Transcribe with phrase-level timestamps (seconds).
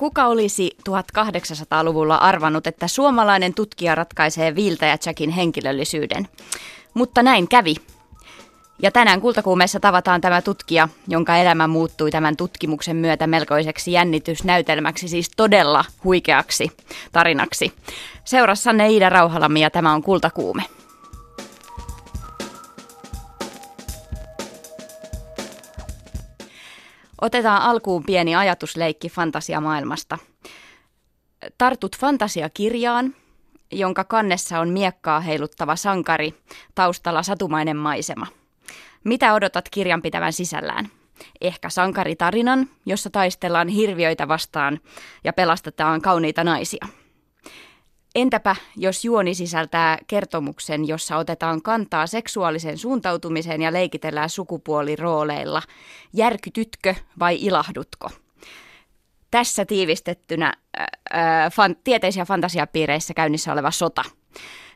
[0.00, 6.28] Kuka olisi 1800-luvulla arvannut, että suomalainen tutkija ratkaisee Viiltä ja Jackin henkilöllisyyden?
[6.94, 7.74] Mutta näin kävi.
[8.82, 15.30] Ja tänään kultakuumeessa tavataan tämä tutkija, jonka elämä muuttui tämän tutkimuksen myötä melkoiseksi jännitysnäytelmäksi, siis
[15.36, 16.70] todella huikeaksi
[17.12, 17.72] tarinaksi.
[18.24, 20.62] Seurassanne Iida Rauhalami ja tämä on Kultakuume.
[27.20, 30.18] Otetaan alkuun pieni ajatusleikki fantasiamaailmasta.
[31.58, 33.14] Tartut fantasiakirjaan,
[33.72, 36.34] jonka kannessa on miekkaa heiluttava sankari,
[36.74, 38.26] taustalla satumainen maisema.
[39.04, 40.88] Mitä odotat kirjan pitävän sisällään?
[41.40, 44.80] Ehkä sankaritarinan, jossa taistellaan hirviöitä vastaan
[45.24, 46.86] ja pelastetaan kauniita naisia–
[48.14, 55.62] Entäpä jos juoni sisältää kertomuksen, jossa otetaan kantaa seksuaalisen suuntautumiseen ja leikitellään sukupuolirooleilla?
[56.12, 58.10] Järkytytkö vai ilahdutko?
[59.30, 60.52] Tässä tiivistettynä
[61.10, 64.02] ää, fan, tieteisiä fantasiapiireissä käynnissä oleva sota.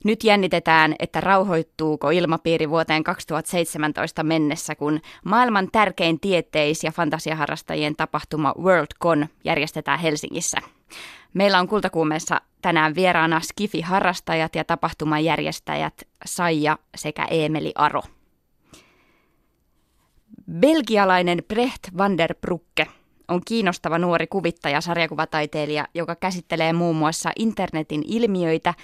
[0.05, 8.55] Nyt jännitetään, että rauhoittuuko ilmapiiri vuoteen 2017 mennessä, kun maailman tärkein tieteis- ja fantasiaharrastajien tapahtuma
[8.59, 10.59] WorldCon järjestetään Helsingissä.
[11.35, 15.95] Meillä on kultakuumeessa tänään vieraana Skifi-harrastajat ja tapahtuman järjestäjät
[16.27, 18.03] Saija sekä Eemeli Aro.
[20.61, 22.87] Belgialainen Brecht van der Brucke
[23.29, 28.75] on kiinnostava nuori kuvittaja sarjakuvataiteilija, joka käsittelee muun muassa internetin ilmiöitä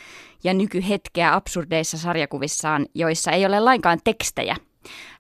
[0.45, 4.57] ja nykyhetkeä absurdeissa sarjakuvissaan, joissa ei ole lainkaan tekstejä.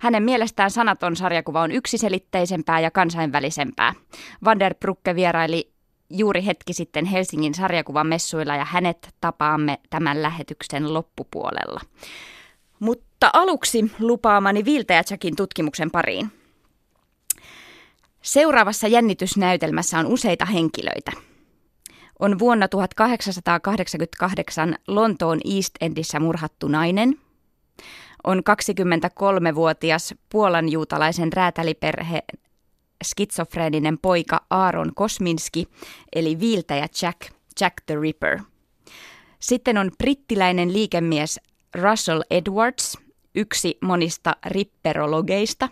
[0.00, 3.94] Hänen mielestään sanaton sarjakuva on yksiselitteisempää ja kansainvälisempää.
[4.44, 5.72] Van der Brucke vieraili
[6.10, 11.80] juuri hetki sitten Helsingin sarjakuvamessuilla ja hänet tapaamme tämän lähetyksen loppupuolella.
[12.78, 16.32] Mutta aluksi lupaamani Viltä ja Jackin tutkimuksen pariin.
[18.22, 21.12] Seuraavassa jännitysnäytelmässä on useita henkilöitä.
[22.18, 27.14] On vuonna 1888 Lontoon East Endissä murhattu nainen.
[28.24, 32.22] On 23-vuotias puolanjuutalaisen räätäliperhe
[33.04, 35.66] skitsofreeninen poika Aaron Kosminski,
[36.14, 37.20] eli viiltäjä Jack,
[37.60, 38.40] Jack the Ripper.
[39.40, 41.40] Sitten on brittiläinen liikemies
[41.74, 42.98] Russell Edwards,
[43.34, 45.68] yksi monista ripperologeista.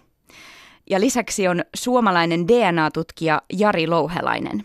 [0.91, 4.65] Ja lisäksi on suomalainen DNA-tutkija Jari Louhelainen.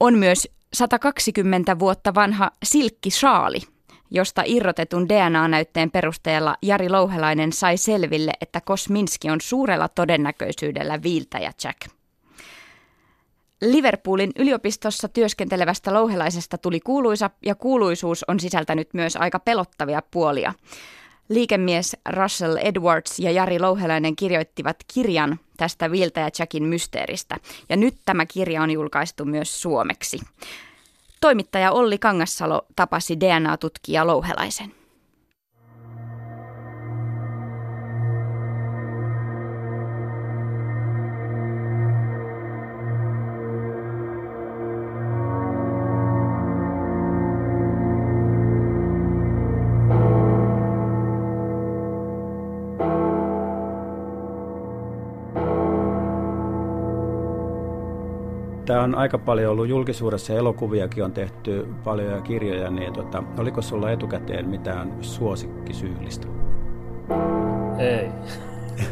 [0.00, 3.60] On myös 120 vuotta vanha Silkki Saali,
[4.10, 11.80] josta irrotetun DNA-näytteen perusteella Jari Louhelainen sai selville, että Kosminski on suurella todennäköisyydellä viiltäjä Jack.
[13.62, 20.54] Liverpoolin yliopistossa työskentelevästä louhelaisesta tuli kuuluisa ja kuuluisuus on sisältänyt myös aika pelottavia puolia.
[21.28, 27.36] Liikemies Russell Edwards ja Jari Louhelainen kirjoittivat kirjan tästä viiltäjä Jackin mysteeristä
[27.68, 30.18] ja nyt tämä kirja on julkaistu myös suomeksi.
[31.20, 34.77] Toimittaja Olli Kangassalo tapasi DNA-tutkija Louhelaisen.
[58.68, 63.62] Tämä on aika paljon ollut julkisuudessa, elokuviakin on tehty paljon ja kirjoja, niin tota, oliko
[63.62, 66.28] sulla etukäteen mitään suosikkisyyllistä?
[67.78, 68.08] Ei.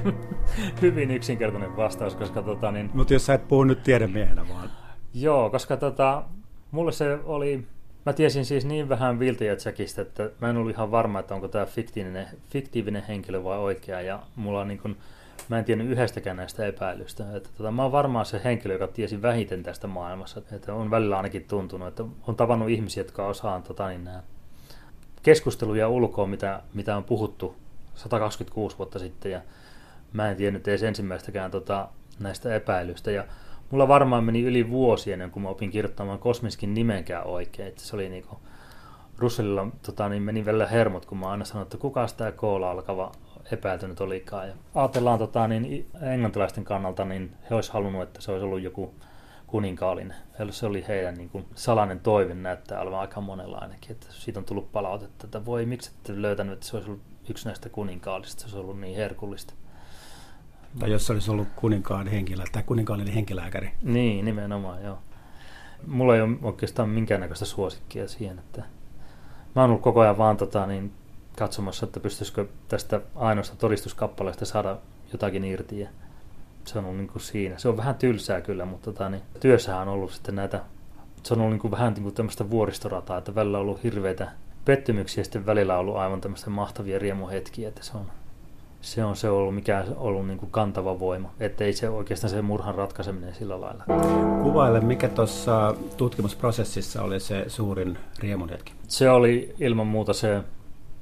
[0.82, 2.90] Hyvin yksinkertainen vastaus, koska tota niin...
[2.94, 4.70] Mutta jos sä et puhu nyt tiedemiehenä vaan.
[5.14, 6.22] Joo, koska tota,
[6.70, 7.66] mulle se oli...
[8.06, 11.66] Mä tiesin siis niin vähän Viltijätsäkistä, että mä en ollut ihan varma, että onko tämä
[11.66, 14.00] fiktiivinen, fiktiivinen henkilö vai oikea.
[14.00, 14.96] Ja mulla on niin kun,
[15.48, 17.36] mä en tiennyt yhdestäkään näistä epäilystä.
[17.36, 20.42] Että tota, mä oon varmaan se henkilö, joka tiesi vähiten tästä maailmassa.
[20.52, 24.22] Että on välillä ainakin tuntunut, että on tavannut ihmisiä, jotka osaan tota, niin nämä
[25.22, 27.56] keskusteluja ulkoa, mitä, mitä on puhuttu
[27.94, 29.32] 126 vuotta sitten.
[29.32, 29.40] Ja
[30.12, 33.10] mä en tiennyt edes ensimmäistäkään tota, näistä epäilystä.
[33.10, 33.24] Ja
[33.70, 37.68] mulla varmaan meni yli vuosi ennen kuin mä opin kirjoittamaan Kosmiskin nimenkään oikein.
[37.68, 38.40] Että se oli niinku,
[39.18, 43.12] Russellilla tota, niin meni välillä hermot, kun mä aina sanoin, että kuka tämä koola alkava
[43.52, 44.48] epäiltynyt olikaan.
[44.48, 48.94] Ja ajatellaan tota, niin englantilaisten kannalta, niin he olisivat halunnut, että se olisi ollut joku
[49.46, 50.16] kuninkaallinen.
[50.50, 53.90] Se oli heidän niin kuin, salainen toive näyttää olevan aika monella ainakin.
[53.90, 57.46] Että siitä on tullut palautetta, että voi miksi ette löytänyt, että se olisi ollut yksi
[57.46, 59.54] näistä kuninkaallisista, se olisi ollut niin herkullista.
[60.78, 63.70] Tai jos se olisi ollut kuninkaan henkilö, tai kuninkaallinen henkilääkäri.
[63.82, 64.98] Niin, nimenomaan, joo.
[65.86, 68.62] Mulla ei ole oikeastaan minkäännäköistä suosikkia siihen, että
[69.54, 70.92] mä oon ollut koko ajan vaan tota, niin
[71.36, 74.76] katsomassa, että pystyisikö tästä ainoasta todistuskappaleesta saada
[75.12, 75.80] jotakin irti.
[75.80, 75.88] Ja
[76.64, 77.58] se on ollut niin kuin siinä.
[77.58, 80.60] Se on vähän tylsää kyllä, mutta tota, niin, työssähän on ollut sitten näitä,
[81.22, 84.30] se on ollut niin kuin vähän niin kuin tämmöistä vuoristorataa, että välillä on ollut hirveitä
[84.64, 88.06] pettymyksiä ja sitten välillä on ollut aivan tämmöistä mahtavia riemuhetkiä, että se on,
[88.80, 92.30] se on se ollut, mikä on ollut niin kuin kantava voima, että ei se oikeastaan
[92.30, 93.84] se murhan ratkaiseminen sillä lailla.
[94.42, 98.72] Kuvaile, mikä tuossa tutkimusprosessissa oli se suurin riemunhetki?
[98.88, 100.42] Se oli ilman muuta se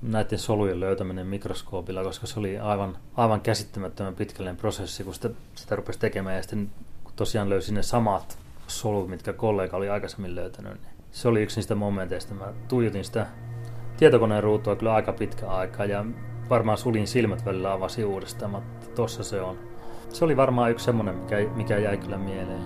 [0.05, 5.77] näiden solujen löytäminen mikroskoopilla, koska se oli aivan, aivan käsittämättömän pitkällinen prosessi, kun sitä, sitä
[5.77, 6.71] rupesi tekemään ja sitten
[7.05, 11.57] kun tosiaan löysi ne samat solut, mitkä kollega oli aikaisemmin löytänyt, niin se oli yksi
[11.57, 12.35] niistä momenteista.
[12.35, 13.27] Mä tuijotin sitä
[13.97, 16.05] tietokoneen ruutua kyllä aika pitkä aika ja
[16.49, 19.59] varmaan sulin silmät välillä avasi uudestaan, mutta tossa se on.
[20.09, 22.63] Se oli varmaan yksi semmoinen, mikä, mikä jäi kyllä mieleen.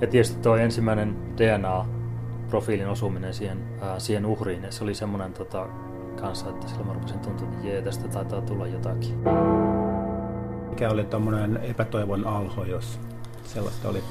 [0.00, 5.68] Ja tietysti tuo ensimmäinen DNA-profiilin osuminen siihen, ää, siihen uhriin, se oli semmoinen tota,
[6.16, 9.18] kanssa, että silloin mä rupesin tuntua, että jee, tästä taitaa tulla jotakin.
[10.70, 13.00] Mikä oli tuommoinen epätoivon alho, jos
[13.44, 14.02] sellaista oli?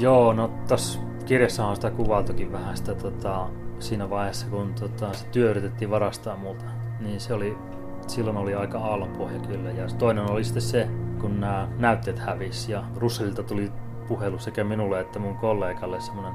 [0.00, 3.46] Joo, no tässä kirjassa on sitä kuvailtukin vähän sitä tota,
[3.78, 6.64] siinä vaiheessa, kun tota, se työ yritettiin varastaa multa,
[7.00, 7.58] niin se oli,
[8.06, 9.70] silloin oli aika aallonpohja kyllä.
[9.70, 10.88] Ja toinen oli sitten se,
[11.20, 13.72] kun nämä näytteet hävisi ja Russellilta tuli
[14.08, 16.34] puhelu sekä minulle että mun kollegalle semmoinen,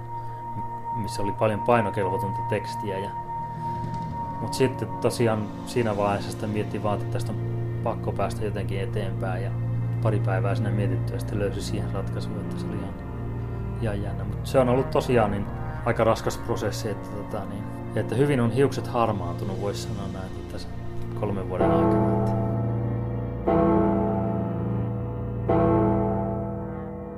[0.96, 3.25] missä oli paljon painokelvotonta tekstiä ja
[4.46, 7.38] mutta sitten tosiaan siinä vaiheessa sitä miettii vaan, että tästä on
[7.84, 9.52] pakko päästä jotenkin eteenpäin ja
[10.04, 12.94] pari päivää sinne mietittyä ja sitten löysi siihen ratkaisun, että se oli ihan,
[13.82, 14.24] ihan jännä.
[14.24, 15.46] Mutta se on ollut tosiaan niin
[15.86, 17.64] aika raskas prosessi, että, tota, niin,
[17.96, 20.68] että hyvin on hiukset harmaantunut, voisi sanoa näin tässä
[21.20, 22.15] kolmen vuoden aikana.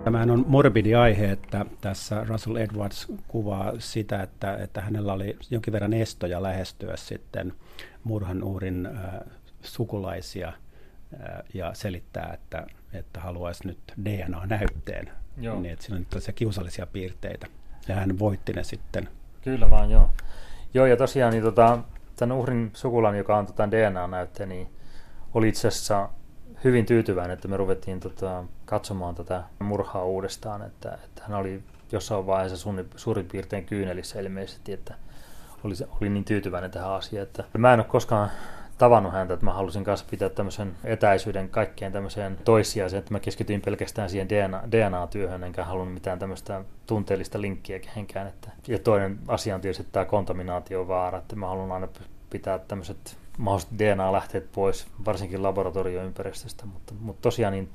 [0.07, 5.73] Tämähän on morbidi aihe, että tässä Russell Edwards kuvaa sitä, että, että hänellä oli jonkin
[5.73, 7.53] verran estoja lähestyä sitten
[8.03, 9.13] murhan uhrin äh,
[9.61, 10.53] sukulaisia äh,
[11.53, 15.11] ja selittää, että, että haluaisi nyt DNA-näytteen.
[15.37, 15.61] Joo.
[15.61, 17.47] Niin, että siinä on tällaisia kiusallisia piirteitä.
[17.87, 19.09] Ja hän voitti ne sitten.
[19.41, 20.09] Kyllä vaan, joo.
[20.73, 21.79] Joo, ja tosiaan niin, tota,
[22.15, 24.67] tämän uhrin sukulainen, joka on tota DNA-näytteen, niin
[25.33, 26.09] oli itse asiassa
[26.63, 32.27] hyvin tyytyväinen, että me ruvettiin tota, katsomaan tätä murhaa uudestaan, että, että hän oli jossain
[32.27, 34.95] vaiheessa suurin, suurin piirtein kyynelissä ilmeisesti, että
[35.63, 38.29] oli, oli niin tyytyväinen tähän asiaan, että mä en ole koskaan
[38.77, 43.61] tavannut häntä, että mä halusin kanssa pitää tämmöisen etäisyyden kaikkeen tämmöiseen toissijaiseen, että mä keskityin
[43.61, 48.27] pelkästään siihen DNA, DNA-työhön, enkä halunnut mitään tämmöistä tunteellista linkkiä kehenkään.
[48.27, 51.87] Että, ja toinen asia on tietysti tämä kontaminaatiovaara, että mä haluan aina
[52.29, 57.69] pitää tämmöiset mahdolliset DNA-lähteet pois, varsinkin laboratorioympäristöstä, mutta, mutta tosiaan niin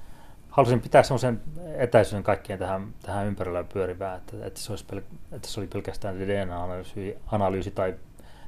[0.53, 1.41] halusin pitää semmoisen
[1.79, 5.01] etäisyyden kaikkien tähän, tähän ympärillä pyörivää, että, että, se olisi pel,
[5.33, 7.95] että se oli pelkästään DNA-analyysi analyysi tai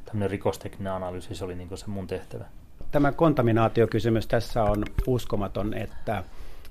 [0.05, 2.45] tämmöinen rikostekninen analyysi, se oli niin se mun tehtävä.
[2.91, 6.25] Tämä kontaminaatiokysymys tässä on uskomaton, että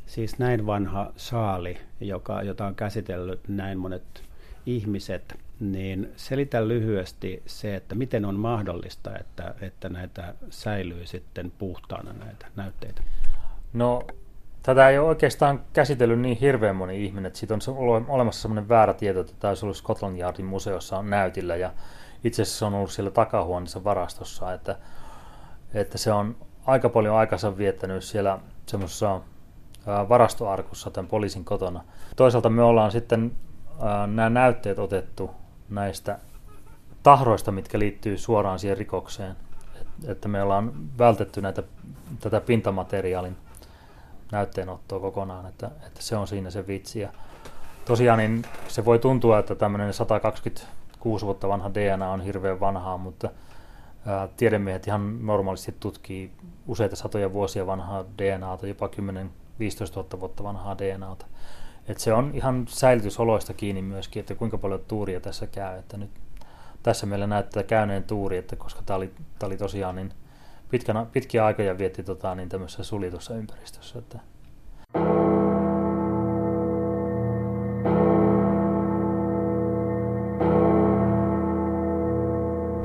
[0.06, 4.24] siis näin vanha saali, joka, jota on käsitellyt näin monet
[4.66, 12.14] ihmiset, niin selitä lyhyesti se, että miten on mahdollista, että, että näitä säilyy sitten puhtaana
[12.14, 13.04] näitä näytteitä.
[13.74, 14.04] No
[14.64, 18.94] tätä ei ole oikeastaan käsitellyt niin hirveän moni ihminen, että siitä on olemassa sellainen väärä
[18.94, 21.72] tieto, että tämä olisi ollut Scotland Yardin museossa näytillä ja
[22.24, 24.76] itse asiassa se on ollut siellä takahuoneessa varastossa, että,
[25.74, 29.22] että se on aika paljon aikansa viettänyt siellä semmoisessa
[30.10, 31.84] varastoarkussa tämän poliisin kotona.
[32.16, 33.32] Toisaalta me ollaan sitten
[34.08, 35.32] nämä näytteet otettu
[35.70, 36.20] näistä
[37.04, 39.36] tahroista, mitkä liittyy suoraan siihen rikokseen.
[40.08, 41.64] Että me ollaan vältetty näitä,
[42.20, 43.38] tätä pintamateriaalin
[44.34, 47.00] näytteenottoa kokonaan, että, että se on siinä se vitsi.
[47.00, 47.10] Ja
[47.86, 53.30] tosiaan niin se voi tuntua, että tämmöinen 126 vuotta vanha DNA on hirveän vanhaa, mutta
[54.06, 56.32] ää, tiedemiehet ihan normaalisti tutkii
[56.68, 58.90] useita satoja vuosia vanhaa DNAta, jopa 10-15
[59.96, 61.26] 000 vuotta vanhaa DNAta.
[61.88, 65.80] Et se on ihan säilytysoloista kiinni myöskin, että kuinka paljon tuuria tässä käy.
[65.80, 66.10] Että nyt
[66.84, 69.12] tässä meillä näyttää käyneen tuuri, että koska tämä oli,
[69.44, 70.14] oli tosiaan niin
[70.74, 74.00] pitkänä, pitkiä aikoja vietti tota, niin tämmöisessä sulitussa ympäristössä.
[74.00, 74.20] Että.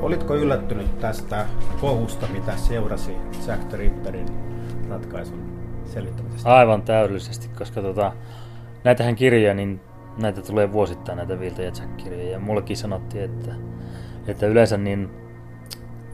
[0.01, 1.45] Olitko yllättynyt tästä
[1.81, 3.11] kohusta, mitä seurasi
[3.47, 4.27] Jack the Ripperin
[4.89, 6.55] ratkaisun selvittämisestä?
[6.55, 8.13] Aivan täydellisesti, koska tota,
[8.83, 9.81] näitähän kirjoja, niin
[10.17, 12.31] näitä tulee vuosittain näitä Vilta ja Jack-kirjoja.
[12.31, 13.51] Ja mullekin sanottiin, että,
[14.27, 15.28] että yleensä, niin,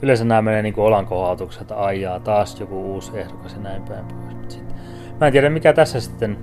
[0.06, 4.06] yleensä nämä menee niin kuin olankohautukset, että aijaa taas joku uusi ehdokas ja näin päin
[4.06, 4.26] pois.
[5.20, 6.38] Mä en tiedä mikä tässä sitten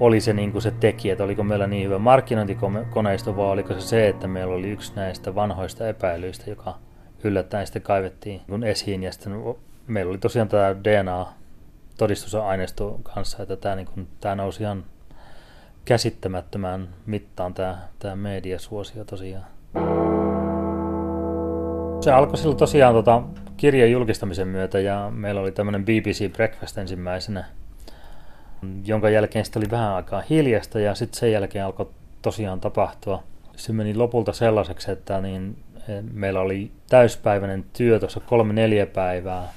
[0.00, 4.08] oli se, niin se tekijä, että oliko meillä niin hyvä markkinointikoneisto vai oliko se se,
[4.08, 6.78] että meillä oli yksi näistä vanhoista epäilyistä, joka
[7.24, 9.54] yllättäen sitten kaivettiin esiin ja sitten
[9.86, 11.26] meillä oli tosiaan tämä DNA
[11.98, 14.84] todistusaineisto kanssa, että tämä, niin kuin, tämä nousi ihan
[15.84, 19.53] käsittämättömään mittaan tämä, tämä mediasuosio tosiaan.
[22.04, 23.22] Se alkoi silloin tosiaan tota,
[23.56, 27.44] kirjan julkistamisen myötä ja meillä oli tämmöinen BBC Breakfast ensimmäisenä,
[28.84, 31.90] jonka jälkeen sitten oli vähän aikaa hiljasta ja sitten sen jälkeen alkoi
[32.22, 33.22] tosiaan tapahtua.
[33.56, 35.56] Se meni lopulta sellaiseksi, että niin,
[35.88, 39.52] eh, meillä oli täyspäiväinen työ tuossa kolme-neljä päivää.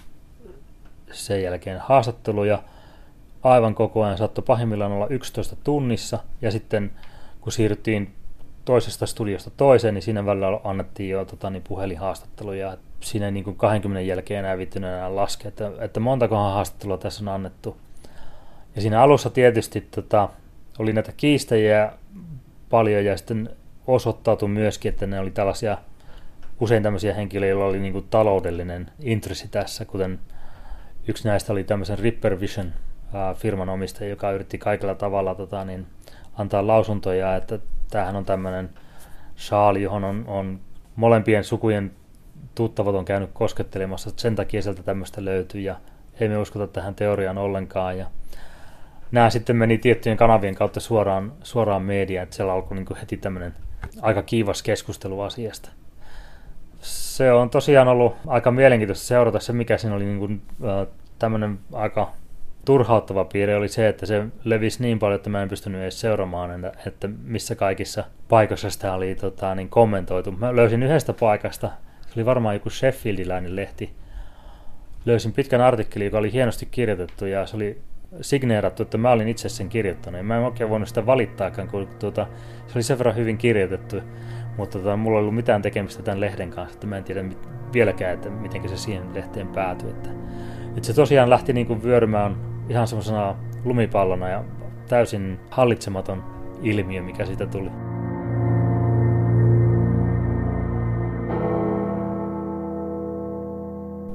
[1.11, 2.63] Sen jälkeen haastatteluja
[3.43, 6.91] aivan koko ajan saattoi pahimmillaan olla 11 tunnissa ja sitten
[7.41, 8.13] kun siirryttiin
[8.67, 12.77] toisesta studiosta toiseen, niin siinä välillä annettiin jo tota, niin puhelinhaastatteluja.
[12.99, 17.27] Siinä niin kuin 20 jälkeen enää vittynyt enää laskea, että, että montakohan haastattelua tässä on
[17.27, 17.77] annettu.
[18.75, 20.29] Ja siinä alussa tietysti tota,
[20.79, 21.91] oli näitä kiistäjiä
[22.69, 23.49] paljon ja sitten
[23.87, 25.77] osoittautui myöskin, että ne oli tällaisia
[26.59, 30.19] usein tämmöisiä henkilöitä, joilla oli niin kuin taloudellinen intressi tässä, kuten
[31.07, 32.73] yksi näistä oli tämmöisen Ripper Vision
[33.35, 35.87] firman omistaja, joka yritti kaikilla tavalla tota, niin,
[36.37, 37.59] antaa lausuntoja, että
[37.89, 38.69] tämähän on tämmöinen
[39.37, 40.59] shaali, johon on, on
[40.95, 41.91] molempien sukujen
[42.55, 45.75] tuttavat on käynyt koskettelemassa, sen takia sieltä tämmöistä löytyy ja
[46.19, 47.97] ei me uskota tähän teoriaan ollenkaan.
[47.97, 48.05] Ja
[49.11, 53.53] nämä sitten meni tiettyjen kanavien kautta suoraan, suoraan mediaan, että siellä alkoi niin heti tämmöinen
[54.01, 55.69] aika kiivas keskustelu asiasta.
[56.81, 60.87] Se on tosiaan ollut aika mielenkiintoista seurata se, mikä siinä oli niin kuin, äh,
[61.19, 62.11] tämmöinen aika
[62.67, 66.65] turhauttava piirre oli se, että se levisi niin paljon, että mä en pystynyt edes seuraamaan,
[66.85, 70.31] että missä kaikissa paikoissa sitä oli tota, niin kommentoitu.
[70.31, 71.71] Mä löysin yhdestä paikasta,
[72.01, 73.93] se oli varmaan joku Sheffieldiläinen lehti,
[75.05, 77.81] löysin pitkän artikkelin, joka oli hienosti kirjoitettu ja se oli
[78.21, 80.25] signeerattu, että mä olin itse sen kirjoittanut.
[80.25, 82.27] Mä en oikein voinut sitä valittaakaan, kun tuota,
[82.67, 83.95] se oli sen verran hyvin kirjoitettu,
[84.57, 87.23] mutta tota, mulla ei ollut mitään tekemistä tämän lehden kanssa, että mä en tiedä
[87.73, 89.89] vieläkään, että miten se siihen lehteen päätyi.
[89.89, 90.09] Että,
[90.77, 94.43] että se tosiaan lähti niin kuin vyörymään ihan semmoisena lumipallona ja
[94.87, 96.23] täysin hallitsematon
[96.61, 97.69] ilmiö, mikä siitä tuli.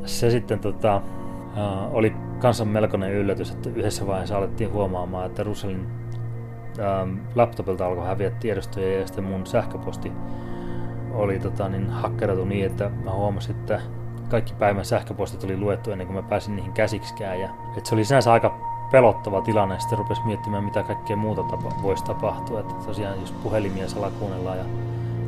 [0.04, 1.02] Se sitten tota,
[1.90, 5.86] oli kansan melkoinen yllätys, että yhdessä vaiheessa alettiin huomaamaan, että Russellin
[7.34, 10.12] laptopilta alkoi häviä tiedostoja ja sitten mun sähköposti
[11.12, 13.80] oli tota, niin, hakkerattu niin, että mä huomasin, että
[14.32, 17.40] kaikki päivän sähköpostit oli luettu ennen kuin mä pääsin niihin käsiksikään.
[17.40, 18.58] Ja, et se oli sinänsä aika
[18.90, 22.60] pelottava tilanne, sitten rupesi miettimään, mitä kaikkea muuta tapa, voisi tapahtua.
[22.60, 24.64] Että tosiaan jos puhelimia salakuunnellaan ja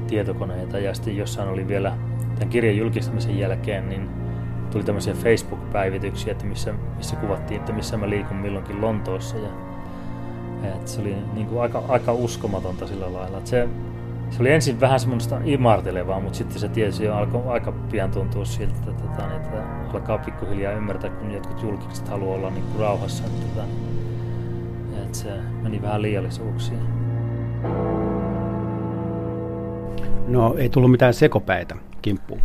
[0.07, 1.97] tietokoneita, ja sitten jossain oli vielä
[2.35, 4.09] tämän kirjan julkistamisen jälkeen, niin
[4.71, 9.37] tuli tämmöisiä Facebook-päivityksiä, että missä, missä kuvattiin, että missä mä liikun milloinkin Lontoossa.
[9.37, 9.49] Ja,
[10.65, 13.39] että se oli niin kuin aika, aika uskomatonta sillä lailla.
[13.39, 13.69] Että se,
[14.31, 18.75] se oli ensin vähän semmoista imartelevaa, mutta sitten se tietysti alkoi aika pian tuntua siltä,
[18.79, 19.63] että, tota, niin, että
[19.95, 23.25] alkaa pikkuhiljaa ymmärtää, kun jotkut julkiset haluaa olla niin kuin rauhassa.
[23.25, 23.67] Että, tota,
[25.03, 25.31] että se
[25.63, 26.81] meni vähän liiallisuuksiin.
[30.29, 32.41] No ei tullut mitään sekopäitä kimppuun.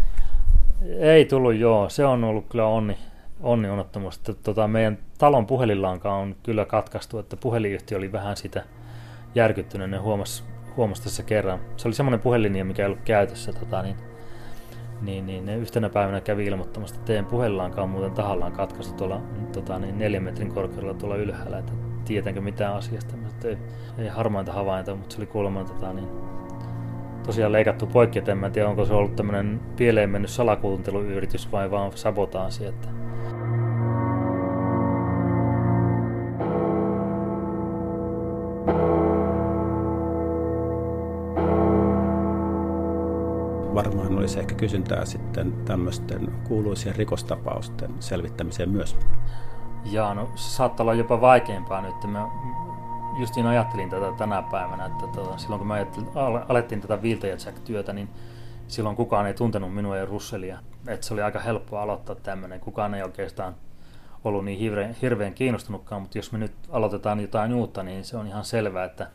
[0.99, 2.97] Ei tullut joo, se on ollut kyllä onni,
[3.41, 4.19] onni onnettomuus.
[4.19, 8.63] Tota, meidän talon puhelillaankaan on kyllä katkaistu, että puhelinyhtiö oli vähän sitä
[9.35, 10.43] järkyttynyt, ne huomasi
[10.79, 11.59] huomasi tässä kerran.
[11.77, 13.53] Se oli semmoinen puhelinlinja, mikä ei ollut käytössä.
[13.53, 13.95] Tota, niin,
[15.01, 19.21] niin, niin yhtenä päivänä kävi ilmoittamassa, että teidän puhelillaankaan muuten tahallaan katkaistu tuolla
[19.53, 21.71] tota, niin neljän metrin korkeudella tuolla ylhäällä, että
[22.05, 23.17] tietäänkö mitään asiasta.
[23.17, 23.57] Mä ei,
[23.97, 26.07] ei harmainta havaintoa, mutta se oli kuulemma tota, niin,
[27.25, 31.91] tosiaan leikattu poikki, että en tiedä, onko se ollut tämmöinen pieleen mennyt salakuunteluyritys vai vaan
[31.95, 32.65] sabotaasi.
[32.65, 32.98] Että,
[43.85, 48.97] varmaan olisi ehkä kysyntää sitten tämmöisten kuuluisien rikostapausten selvittämiseen myös.
[49.85, 51.95] Jaa, no se saattaa olla jopa vaikeampaa nyt.
[52.07, 52.27] Mä
[53.19, 55.85] justiin ajattelin tätä tänä päivänä, että tota, silloin kun mä
[56.49, 58.09] alettiin tätä Vilta Jack-työtä, niin
[58.67, 60.59] silloin kukaan ei tuntenut minua ja Russellia.
[60.87, 62.59] Että se oli aika helppo aloittaa tämmöinen.
[62.59, 63.55] Kukaan ei oikeastaan
[64.23, 68.27] ollut niin hirveän, hirveän kiinnostunutkaan, mutta jos me nyt aloitetaan jotain uutta, niin se on
[68.27, 69.07] ihan selvää, että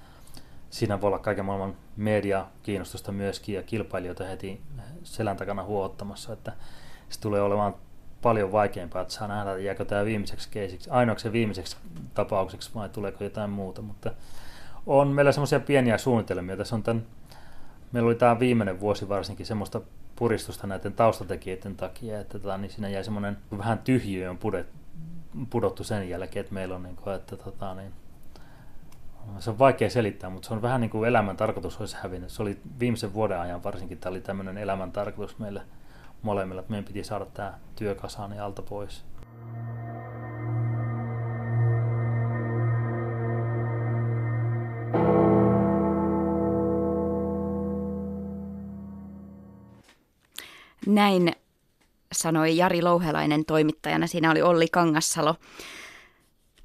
[0.71, 4.61] siinä voi olla kaiken maailman media-kiinnostusta myöskin ja kilpailijoita heti
[5.03, 6.53] selän takana huohottamassa, että
[7.09, 7.75] se tulee olemaan
[8.23, 11.77] paljon vaikeampaa, että saa nähdä, jääkö tämä viimeiseksi keisiksi, ainoaksi viimeiseksi
[12.15, 14.11] tapaukseksi vai tuleeko jotain muuta, mutta
[14.87, 16.57] on meillä semmoisia pieniä suunnitelmia.
[16.57, 17.07] Tässä on tämän,
[17.93, 19.81] meillä oli tämä viimeinen vuosi varsinkin semmoista
[20.17, 24.39] puristusta näiden taustatekijöiden takia, että tota, niin siinä jäi semmoinen vähän tyhjiö on
[25.51, 27.93] pudottu sen jälkeen, että meillä on niin kuin, että tota, niin,
[29.39, 32.31] se on vaikea selittää, mutta se on vähän niin kuin elämän tarkoitus olisi hävinnyt.
[32.31, 35.63] Se oli viimeisen vuoden ajan varsinkin, tämä oli tämmöinen elämän tarkoitus meille
[36.23, 39.05] molemmilla, että meidän piti saada tämä työkasaan ja alta pois.
[50.87, 51.33] Näin
[52.13, 54.07] sanoi Jari Louhelainen toimittajana.
[54.07, 55.35] Siinä oli Olli Kangassalo.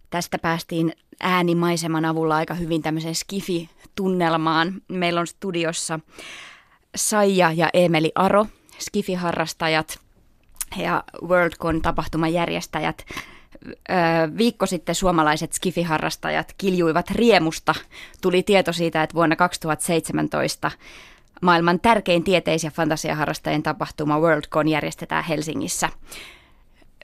[0.09, 4.81] Tästä päästiin äänimaiseman avulla aika hyvin tämmöiseen skifi-tunnelmaan.
[4.87, 5.99] Meillä on studiossa
[6.95, 8.45] Saija ja Emeli Aro,
[8.79, 9.99] skifi-harrastajat
[10.77, 13.05] ja Worldcon tapahtuman järjestäjät.
[14.37, 17.75] Viikko sitten suomalaiset skifiharrastajat kiljuivat riemusta.
[18.21, 20.71] Tuli tieto siitä, että vuonna 2017
[21.41, 25.89] maailman tärkein tieteis- ja fantasiaharrastajien tapahtuma Worldcon järjestetään Helsingissä.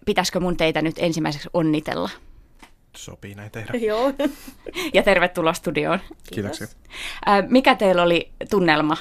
[0.06, 2.10] Pitäisikö mun teitä nyt ensimmäiseksi onnitella?
[2.96, 3.78] Sopii näin tehdä.
[3.88, 4.14] Joo.
[4.94, 6.00] Ja tervetuloa studioon.
[6.34, 6.68] Kiitoksia.
[7.50, 8.98] Mikä teillä oli tunnelma,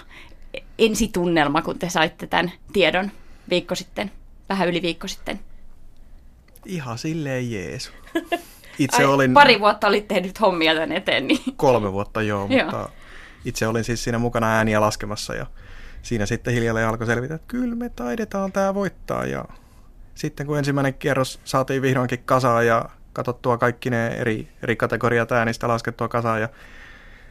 [0.78, 3.10] ensitunnelma, kun te saitte tämän tiedon
[3.50, 4.10] viikko sitten,
[4.48, 5.40] vähän yli viikko sitten?
[6.66, 7.92] Ihan silleen jees.
[8.78, 9.34] Itse Ai, olin...
[9.34, 11.26] Pari vuotta olit tehnyt hommia tämän eteen.
[11.26, 11.56] Niin.
[11.56, 12.64] Kolme vuotta joo, Joo.
[12.64, 12.88] mutta
[13.44, 15.46] itse olin siis siinä mukana ääniä laskemassa ja
[16.02, 19.44] siinä sitten hiljalleen alkoi selvitä, että kyllä me taidetaan tämä voittaa ja
[20.14, 22.84] sitten kun ensimmäinen kierros saatiin vihdoinkin kasaan ja
[23.14, 26.49] katsottua kaikki ne eri, eri kategoriat äänistä laskettua kasaan ja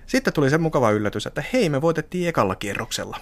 [0.05, 3.17] sitten tuli se mukava yllätys, että hei me voitettiin ekalla kierroksella.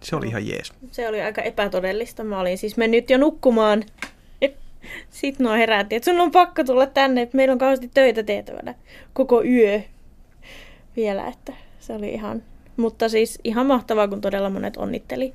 [0.00, 0.72] Se oli ihan jees.
[0.90, 2.24] Se oli aika epätodellista.
[2.24, 3.84] Mä olin siis mennyt jo nukkumaan.
[5.10, 8.74] Sitten nuo herätti, että sun on pakko tulla tänne, että meillä on kauheasti töitä tehtävänä
[9.12, 9.80] koko yö
[10.96, 12.42] vielä, että se oli ihan,
[12.76, 15.32] mutta siis ihan mahtavaa, kun todella monet onnitteli.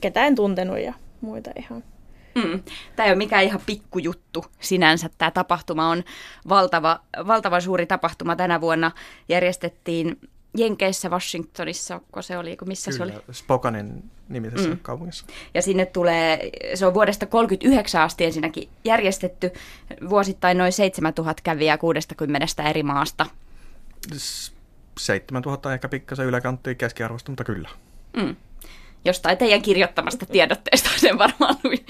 [0.00, 1.84] Ketä en tuntenut ja muita ihan.
[2.34, 2.62] Mm.
[2.96, 5.10] Tämä ei ole mikään ihan pikkujuttu sinänsä.
[5.18, 6.04] Tämä tapahtuma on
[6.48, 8.36] valtava, valtava suuri tapahtuma.
[8.36, 8.90] Tänä vuonna
[9.28, 10.20] järjestettiin
[10.56, 13.22] Jenkeissä, Washingtonissa, kun se oli, kun missä Kyllä, se oli?
[13.34, 14.78] Spokanen nimisessä Mm.
[14.82, 15.26] kaupungissa.
[15.54, 19.50] Ja sinne tulee, se on vuodesta 39 asti ensinnäkin järjestetty,
[20.08, 23.26] vuosittain noin 7000 kävijää 60 eri maasta.
[24.16, 24.52] S-
[24.98, 27.68] 7000 ehkä pikkasen yläkanttiin keskiarvosta, mutta kyllä.
[28.16, 28.36] Mm.
[29.04, 31.86] Jostain teidän kirjoittamasta tiedotteesta sen varmaan luin.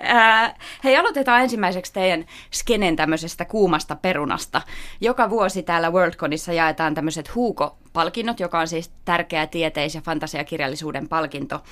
[0.00, 4.62] Ää, hei, aloitetaan ensimmäiseksi teidän skenen tämmöisestä kuumasta perunasta.
[5.00, 11.62] Joka vuosi täällä Worldconissa jaetaan tämmöiset Huuko-palkinnot, joka on siis tärkeä tieteis- ja fantasiakirjallisuuden palkinto.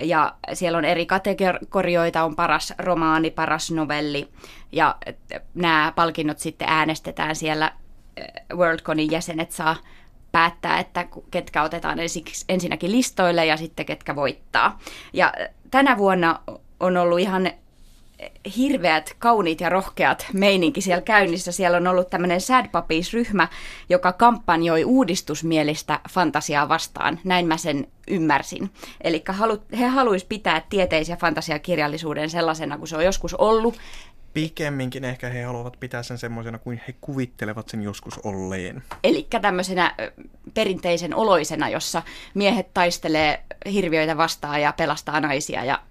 [0.00, 4.28] Ja siellä on eri kategorioita, on paras romaani, paras novelli,
[4.72, 4.96] ja
[5.54, 7.72] nämä palkinnot sitten äänestetään siellä
[8.54, 9.76] Worldconin jäsenet saa
[10.38, 14.78] päättää, että ketkä otetaan ensiksi, ensinnäkin listoille ja sitten ketkä voittaa.
[15.12, 15.32] Ja
[15.70, 16.40] tänä vuonna
[16.80, 17.50] on ollut ihan
[18.56, 21.52] hirveät, kauniit ja rohkeat meininki siellä käynnissä.
[21.52, 23.48] Siellä on ollut tämmöinen Sad Puppies-ryhmä,
[23.88, 27.20] joka kampanjoi uudistusmielistä fantasiaa vastaan.
[27.24, 28.70] Näin mä sen ymmärsin.
[29.00, 29.24] Eli
[29.78, 33.78] he haluaisivat pitää tieteis- ja fantasiakirjallisuuden sellaisena kuin se on joskus ollut.
[34.38, 38.82] Pikemminkin ehkä he haluavat pitää sen semmoisena kuin he kuvittelevat sen joskus olleen.
[39.04, 39.94] Eli tämmöisenä
[40.54, 42.02] perinteisen oloisena, jossa
[42.34, 45.82] miehet taistelee hirviöitä vastaan ja pelastaa naisia ja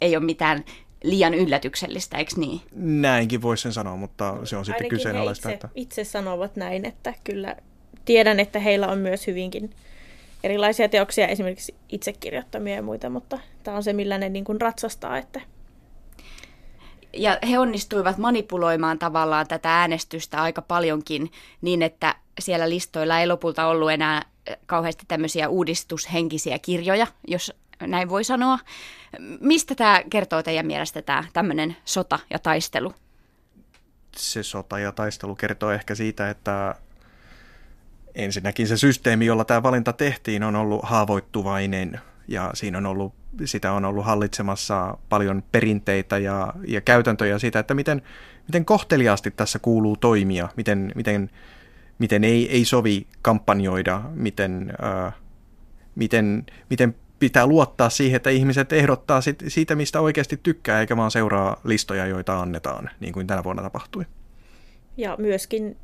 [0.00, 0.64] ei ole mitään
[1.02, 2.60] liian yllätyksellistä, eikö niin?
[2.74, 5.48] Näinkin voisi sen sanoa, mutta se on sitten Ainakin he kyseenalaista.
[5.48, 5.68] itse, Että...
[5.74, 7.56] itse sanovat näin, että kyllä
[8.04, 9.70] tiedän, että heillä on myös hyvinkin
[10.44, 15.18] erilaisia teoksia, esimerkiksi itsekirjoittamia ja muita, mutta tämä on se, millä ne niin kuin ratsastaa,
[15.18, 15.40] että
[17.12, 23.66] Ja he onnistuivat manipuloimaan tavallaan tätä äänestystä aika paljonkin niin, että siellä listoilla ei lopulta
[23.66, 24.22] ollut enää
[24.66, 28.58] kauheasti tämmöisiä uudistushenkisiä kirjoja, jos näin voi sanoa.
[29.40, 32.94] Mistä tämä kertoo teidän mielestä tämä tämmöinen sota ja taistelu?
[34.16, 36.74] Se sota ja taistelu kertoo ehkä siitä, että
[38.14, 43.14] ensinnäkin se systeemi, jolla tämä valinta tehtiin, on ollut haavoittuvainen ja siinä on ollut,
[43.44, 48.02] sitä on ollut hallitsemassa paljon perinteitä ja, ja käytäntöjä siitä, että miten,
[48.48, 51.30] miten kohteliaasti tässä kuuluu toimia, miten, miten,
[51.98, 55.14] miten ei, ei sovi kampanjoida, miten, äh,
[55.94, 61.10] miten, miten pitää luottaa siihen, että ihmiset ehdottaa sit, siitä, mistä oikeasti tykkää, eikä vaan
[61.10, 64.04] seuraa listoja, joita annetaan, niin kuin tänä vuonna tapahtui.
[64.96, 65.76] Ja myöskin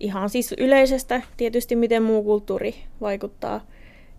[0.00, 3.60] ihan siis yleisestä tietysti, miten muu kulttuuri vaikuttaa.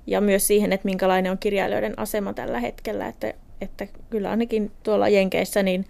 [0.08, 3.08] Ja myös siihen, että minkälainen on kirjailijoiden asema tällä hetkellä.
[3.08, 5.86] Että, että kyllä ainakin tuolla Jenkeissä, niin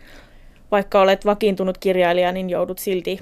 [0.72, 3.20] vaikka olet vakiintunut kirjailija, niin joudut silti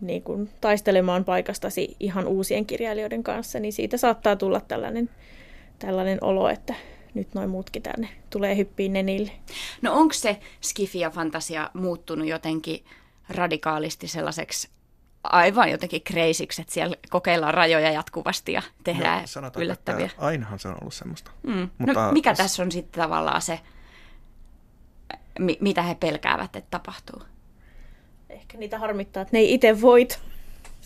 [0.00, 3.60] niin kuin taistelemaan paikastasi ihan uusien kirjailijoiden kanssa.
[3.60, 5.10] Niin siitä saattaa tulla tällainen,
[5.78, 6.74] tällainen olo, että
[7.14, 9.32] nyt noin muutkin tänne tulee hyppiin nenille.
[9.82, 12.84] No onko se skifi ja fantasia muuttunut jotenkin
[13.28, 14.68] radikaalisti sellaiseksi
[15.22, 20.06] aivan jotenkin kreisiksi, että siellä kokeillaan rajoja jatkuvasti ja tehdään No, sanotaanko, yllättäviä.
[20.06, 21.30] Että ainahan se on ollut semmoista.
[21.42, 21.70] Mm.
[21.78, 23.60] Mutta- no, mikä tässä on sitten tavallaan se,
[25.38, 27.22] mi- mitä he pelkäävät, että tapahtuu?
[28.30, 30.20] Ehkä niitä harmittaa, että ne ei itse voit.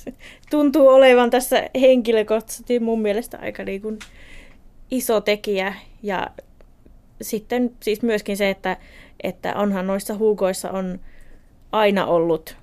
[0.51, 3.99] Tuntuu olevan tässä henkilökohtaisesti mun mielestä aika niin kuin
[4.91, 6.31] iso tekijä ja
[7.23, 8.77] sitten siis myöskin se, että,
[9.23, 11.01] että onhan noissa huukoissa on
[11.73, 12.57] aina ollut,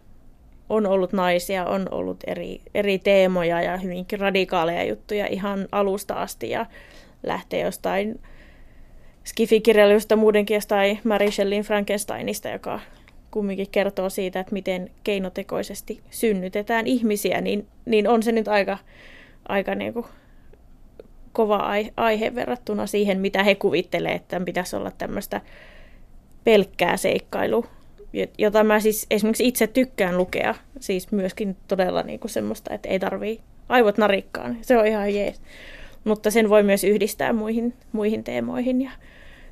[0.70, 6.50] on ollut naisia, on ollut eri, eri teemoja ja hyvinkin radikaaleja juttuja ihan alusta asti
[6.50, 6.66] ja
[7.24, 8.20] lähtee jostain
[9.24, 12.80] skifikirjailusta muudenkin jostain Mary Shelleyin Frankensteinista, joka
[13.32, 18.78] kumminkin kertoo siitä, että miten keinotekoisesti synnytetään ihmisiä, niin, niin on se nyt aika,
[19.48, 20.06] aika niin kuin
[21.34, 25.42] kova aihe verrattuna siihen, mitä he kuvittelee, että pitäisi olla tämmöistä
[26.44, 27.66] pelkkää seikkailu,
[28.38, 33.00] jota mä siis esimerkiksi itse tykkään lukea, siis myöskin todella niin kuin semmoista, että ei
[33.00, 35.42] tarvii aivot narikkaan, se on ihan jees.
[36.04, 38.92] Mutta sen voi myös yhdistää muihin, muihin teemoihin ja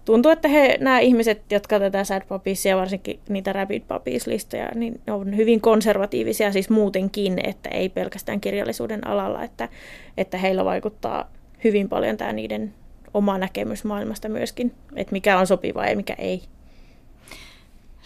[0.06, 5.14] tuntuu, että he, nämä ihmiset, jotka tätä Sad Puppies varsinkin niitä Rapid Puppies-listoja, niin ne
[5.14, 9.70] on hyvin konservatiivisia siis muutenkin, että ei pelkästään kirjallisuuden alalla, että,
[10.18, 11.32] että heillä vaikuttaa
[11.64, 12.74] hyvin paljon tämä niiden
[13.14, 16.42] oma näkemys maailmasta myöskin, että mikä on sopivaa ja mikä ei.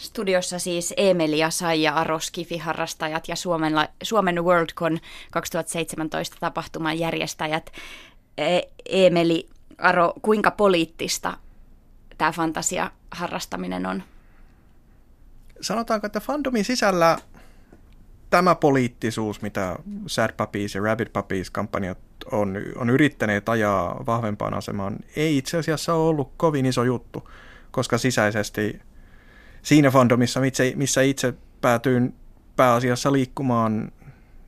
[0.01, 4.99] Studiossa siis Emeli ja Saija Aros, Kifi-harrastajat ja Suomen, Suomen Worldcon
[5.31, 7.71] 2017 tapahtuman järjestäjät.
[8.37, 11.37] E, Emeli, Aro, kuinka poliittista
[12.17, 14.03] tämä fantasia-harrastaminen on?
[15.61, 17.17] Sanotaanko, että fandomin sisällä
[18.29, 19.75] tämä poliittisuus, mitä
[20.07, 21.97] Sad Puppies ja Rabbit Puppies kampanjat
[22.31, 27.29] on, on yrittäneet ajaa vahvempaan asemaan, ei itse asiassa ole ollut kovin iso juttu,
[27.71, 28.79] koska sisäisesti
[29.61, 30.39] siinä fandomissa,
[30.75, 32.15] missä itse päätyin
[32.55, 33.91] pääasiassa liikkumaan,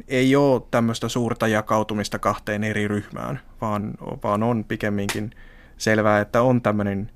[0.08, 5.32] ei ole tämmöistä suurta jakautumista kahteen eri ryhmään, vaan, vaan on pikemminkin
[5.78, 7.12] selvää, että on tämmöinen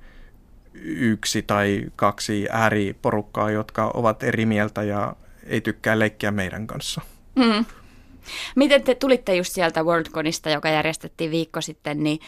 [0.84, 7.00] yksi tai kaksi ääriporukkaa, jotka ovat eri mieltä ja ei tykkää leikkiä meidän kanssa.
[7.34, 7.64] Mm.
[8.56, 12.18] Miten te tulitte just sieltä WorldConista, joka järjestettiin viikko sitten, niin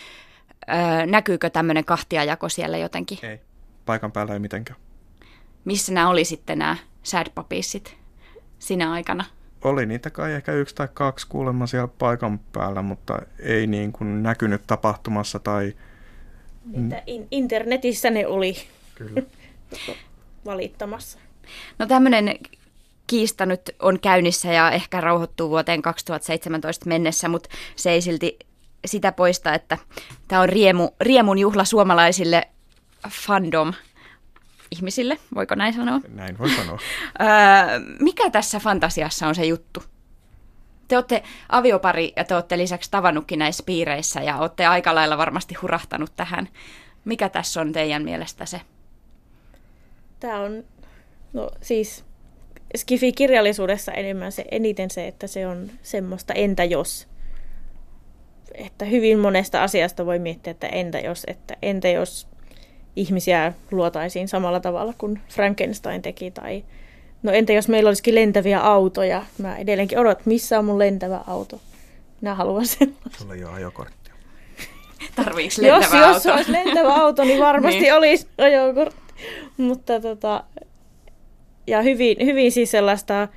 [0.69, 3.19] öö, näkyykö tämmöinen kahtiajako siellä jotenkin?
[3.23, 3.41] Ei,
[3.87, 4.81] paikan päällä ei mitenkään.
[5.65, 7.97] Missä nämä oli sitten nämä sad puppiessit
[8.59, 9.25] sinä aikana?
[9.65, 14.23] Oli niitä kai ehkä yksi tai kaksi kuulemma siellä paikan päällä, mutta ei niin kuin
[14.23, 15.75] näkynyt tapahtumassa tai...
[16.75, 18.57] Että in- internetissä ne oli
[18.95, 19.23] Kyllä.
[20.47, 21.19] valittamassa.
[21.79, 22.39] No tämmöinen
[23.07, 28.39] kiista nyt on käynnissä ja ehkä rauhoittuu vuoteen 2017 mennessä, mutta se ei silti
[28.85, 29.79] sitä poista, että
[30.29, 32.49] tämä on riemu, riemun juhla suomalaisille
[33.09, 33.73] fandom
[34.71, 36.01] ihmisille, voiko näin sanoa?
[36.09, 36.79] Näin voi sanoa.
[38.01, 39.83] mikä tässä fantasiassa on se juttu?
[40.89, 45.55] Te olette aviopari ja te olette lisäksi tavannutkin näissä piireissä ja olette aika lailla varmasti
[45.55, 46.49] hurahtanut tähän.
[47.05, 48.61] Mikä tässä on teidän mielestä se?
[50.21, 50.65] Tämä on,
[51.33, 52.05] no siis
[52.77, 57.09] Skifi-kirjallisuudessa enemmän se, eniten se, että se on semmoista entä jos.
[58.55, 62.29] Että hyvin monesta asiasta voi miettiä, että entä jos, että entä jos
[62.97, 66.31] ihmisiä luotaisiin samalla tavalla kuin Frankenstein teki.
[66.31, 66.65] Tai
[67.23, 69.23] no entä jos meillä olisikin lentäviä autoja?
[69.39, 71.61] Mä edelleenkin odotan, missä on mun lentävä auto.
[72.21, 73.19] Minä haluan sellaisen.
[73.19, 74.15] Sulla ei ole ajokorttia.
[75.17, 76.15] Tarviiko lentävä jos, auto?
[76.15, 77.95] Jos olisi lentävä auto, niin varmasti niin.
[77.95, 79.15] olisi ajokortti.
[79.57, 80.45] Mutta tota,
[81.67, 83.29] ja hyvin, hyvin siis sellaista,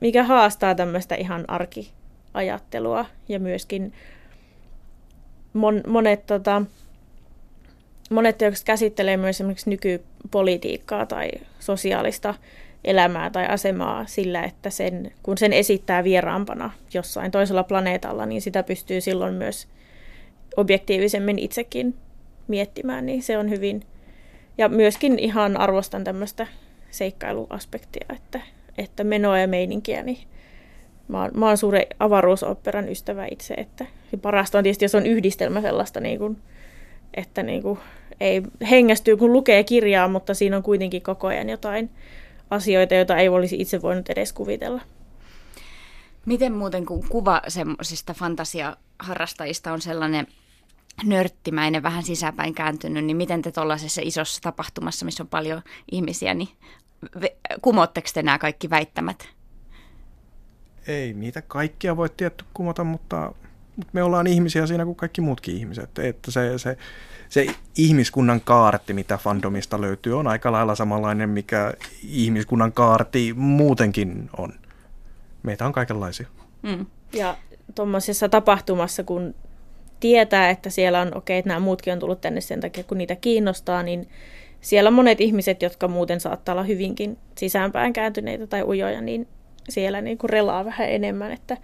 [0.00, 3.92] mikä haastaa tämmöistä ihan arkiajattelua ja myöskin
[5.52, 6.62] mon, monet, tota,
[8.12, 12.34] monet teokset käsittelee myös esimerkiksi nykypolitiikkaa tai sosiaalista
[12.84, 18.62] elämää tai asemaa sillä, että sen, kun sen esittää vieraampana jossain toisella planeetalla, niin sitä
[18.62, 19.68] pystyy silloin myös
[20.56, 21.94] objektiivisemmin itsekin
[22.48, 23.82] miettimään, niin se on hyvin.
[24.58, 26.46] Ja myöskin ihan arvostan tämmöistä
[26.90, 28.40] seikkailuaspektia, että,
[28.78, 30.18] että menoa ja meininkiä, niin
[31.08, 33.86] mä oon, mä oon suuri avaruusoperan ystävä itse, että
[34.22, 36.38] parasta on tietysti, jos on yhdistelmä sellaista, niin kuin,
[37.14, 37.78] että niin kuin,
[38.22, 41.90] ei hengästyy, kun lukee kirjaa, mutta siinä on kuitenkin koko ajan jotain
[42.50, 44.80] asioita, joita ei olisi itse voinut edes kuvitella.
[46.26, 50.26] Miten muuten, kun kuva semmoisista fantasiaharrastajista on sellainen
[51.04, 56.48] nörttimäinen, vähän sisäpäin kääntynyt, niin miten te tuollaisessa isossa tapahtumassa, missä on paljon ihmisiä, niin
[57.62, 59.28] kumotteko te nämä kaikki väittämät?
[60.86, 63.51] Ei niitä kaikkia voi tietty kumota, mutta, mutta
[63.92, 65.98] me ollaan ihmisiä siinä kuin kaikki muutkin ihmiset.
[65.98, 66.76] Että se, se,
[67.28, 71.74] se ihmiskunnan kaarti, mitä fandomista löytyy, on aika lailla samanlainen, mikä
[72.08, 74.52] ihmiskunnan kaarti muutenkin on.
[75.42, 76.26] Meitä on kaikenlaisia.
[76.62, 76.86] Mm.
[77.12, 77.36] Ja
[77.74, 79.34] tuommoisessa tapahtumassa, kun
[80.00, 82.98] tietää, että siellä on, okei, okay, että nämä muutkin on tullut tänne sen takia, kun
[82.98, 84.08] niitä kiinnostaa, niin
[84.60, 89.28] siellä monet ihmiset, jotka muuten saattaa olla hyvinkin sisäänpään kääntyneitä tai ujoja, niin
[89.68, 91.56] siellä niin kuin relaa vähän enemmän, että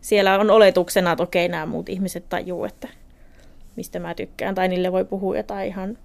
[0.00, 2.88] siellä on oletuksena, että okei, nämä muut ihmiset tajuu, että
[3.76, 5.98] mistä mä tykkään, tai niille voi puhua jotain ihan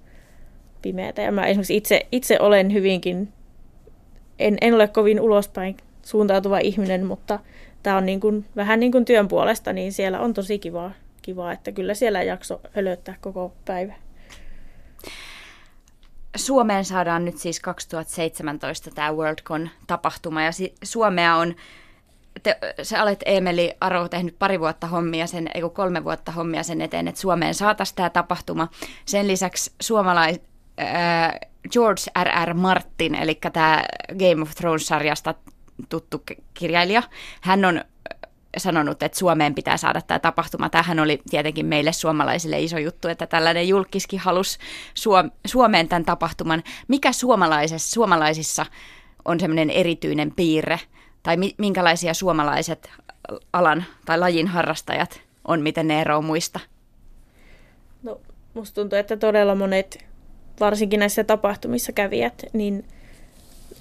[0.82, 1.22] pimeätä.
[1.22, 3.34] Ja mä esimerkiksi itse, itse olen hyvinkin,
[4.40, 7.40] en, en ole kovin ulospäin suuntautuva ihminen, mutta
[7.84, 11.54] tämä on niin kuin, vähän niin kuin työn puolesta, niin siellä on tosi kivaa, kivaa
[11.54, 13.94] että kyllä siellä jakso hölöttää koko päivä.
[16.36, 20.52] Suomeen saadaan nyt siis 2017 tämä Worldcon-tapahtuma ja
[20.84, 21.56] Suomea on,
[22.44, 26.82] te, sä olet Emeli Aro tehnyt pari vuotta hommia sen, ei kolme vuotta hommia sen
[26.82, 28.68] eteen, että Suomeen saataisiin tämä tapahtuma.
[29.06, 30.40] Sen lisäksi suomalais,
[30.82, 31.34] äh,
[31.72, 32.54] George R.R.
[32.54, 35.34] Martin, eli tämä Game of Thrones-sarjasta
[35.90, 37.04] tuttu kirjailija,
[37.42, 37.82] hän on
[38.58, 40.70] sanonut, että Suomeen pitää saada tämä tapahtuma.
[40.70, 44.60] Tähän oli tietenkin meille suomalaisille iso juttu, että tällainen julkiskin halusi
[45.46, 46.64] Suomeen tämän tapahtuman.
[46.88, 48.66] Mikä suomalaisessa, suomalaisissa
[49.26, 50.80] on semmoinen erityinen piirre,
[51.26, 52.90] tai minkälaisia suomalaiset
[53.54, 56.60] alan tai lajin harrastajat on, miten ne eroavat muista?
[58.04, 58.20] No,
[58.54, 60.06] musta tuntuu, että todella monet,
[60.60, 62.86] varsinkin näissä tapahtumissa kävijät, niin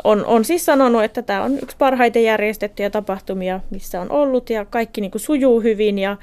[0.05, 4.65] on, on siis sanonut, että tämä on yksi parhaiten järjestettyjä tapahtumia, missä on ollut ja
[4.65, 6.17] kaikki niin kuin sujuu hyvin ja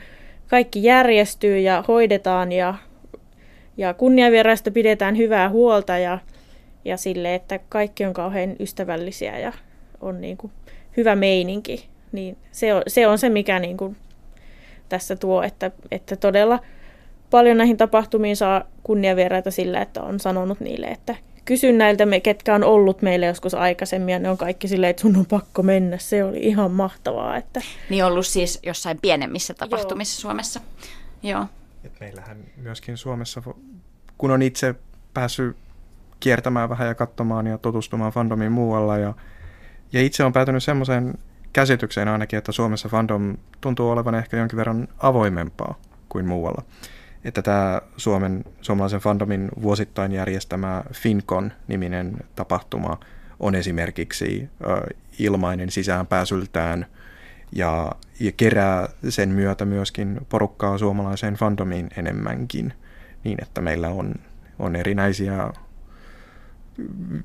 [0.47, 2.73] kaikki järjestyy ja hoidetaan ja,
[3.77, 6.19] ja kunniavieraista pidetään hyvää huolta ja,
[6.85, 9.53] ja sille, että kaikki on kauhean ystävällisiä ja
[10.01, 10.51] on niin kuin
[10.97, 11.89] hyvä meininki.
[12.11, 13.97] Niin se, on, se on se, mikä niin kuin
[14.89, 16.59] tässä tuo, että, että todella
[17.29, 22.55] paljon näihin tapahtumiin saa kunniavieraita sillä, että on sanonut niille, että kysyn näiltä, me, ketkä
[22.55, 25.97] on ollut meille joskus aikaisemmin, ja ne on kaikki silleen, että sun on pakko mennä.
[25.97, 27.37] Se oli ihan mahtavaa.
[27.37, 27.61] Että...
[27.89, 30.21] Niin ollut siis jossain pienemmissä tapahtumissa Joo.
[30.21, 30.61] Suomessa.
[31.23, 31.45] Joo.
[31.83, 33.43] Et meillähän myöskin Suomessa,
[34.17, 34.75] kun on itse
[35.13, 35.57] päässyt
[36.19, 39.13] kiertämään vähän ja katsomaan ja tutustumaan fandomiin muualla, ja,
[39.93, 41.13] ja itse on päätynyt semmoiseen
[41.53, 46.63] käsitykseen ainakin, että Suomessa fandom tuntuu olevan ehkä jonkin verran avoimempaa kuin muualla.
[47.23, 52.99] Että tämä Suomen, suomalaisen fandomin vuosittain järjestämä FinCon-niminen tapahtuma
[53.39, 56.85] on esimerkiksi ö, ilmainen sisäänpääsyltään
[57.51, 62.73] ja, ja kerää sen myötä myöskin porukkaa suomalaiseen fandomiin enemmänkin,
[63.23, 64.15] niin että meillä on,
[64.59, 65.49] on erinäisiä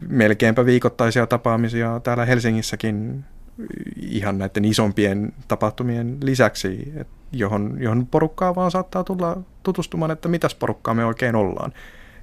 [0.08, 3.24] melkeinpä viikoittaisia tapaamisia täällä Helsingissäkin
[3.96, 6.92] ihan näiden isompien tapahtumien lisäksi,
[7.32, 11.72] johon, johon porukkaa vaan saattaa tulla tutustumaan, että mitäs porukkaa me oikein ollaan.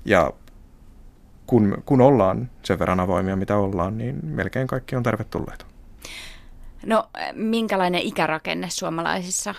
[0.06, 0.34] Ja
[1.48, 5.66] kun, kun ollaan sen verran avoimia, mitä ollaan, niin melkein kaikki on tervetulleita.
[6.86, 9.56] No, minkälainen ikärakenne suomalaisissa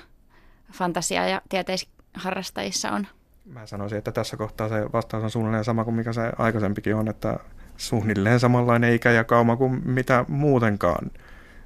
[0.72, 3.06] fantasia- ja tieteisharrastajissa on?
[3.44, 7.08] Mä sanoisin, että tässä kohtaa se vastaus on suunnilleen sama kuin mikä se aikaisempikin on,
[7.08, 7.38] että
[7.76, 11.10] suunnilleen samanlainen ikä ja kauma kuin mitä muutenkaan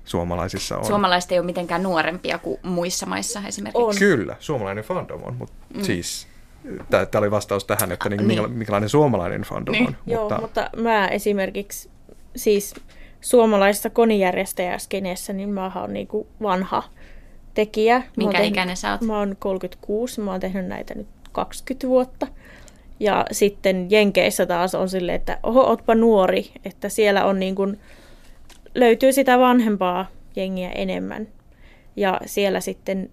[0.04, 0.84] suomalaisissa on.
[0.84, 3.82] Suomalaiset ei ole mitenkään nuorempia kuin muissa maissa esimerkiksi.
[3.82, 3.94] On.
[3.98, 5.82] Kyllä, suomalainen fandom on, mutta mm.
[5.82, 6.28] siis
[6.90, 8.50] tämä oli vastaus tähän, että niin, niin.
[8.50, 9.86] minkälainen suomalainen fandom niin.
[9.86, 9.96] on.
[10.06, 10.40] Joo, mutta...
[10.40, 11.90] mutta mä esimerkiksi
[12.36, 12.74] siis
[13.20, 16.82] suomalaisessa konijärjestäjäskeneessä, niin mä oon niinku vanha
[17.54, 18.02] tekijä.
[18.16, 19.00] Minkä tehnyt, ikäinen sä oot?
[19.00, 21.06] Mä oon 36, mä oon tehnyt näitä nyt
[21.44, 22.26] 20 vuotta.
[23.00, 27.78] Ja sitten Jenkeissä taas on silleen, että oho, ootpa nuori, että siellä on niin kuin
[28.74, 31.28] löytyy sitä vanhempaa jengiä enemmän.
[31.96, 33.10] Ja siellä sitten,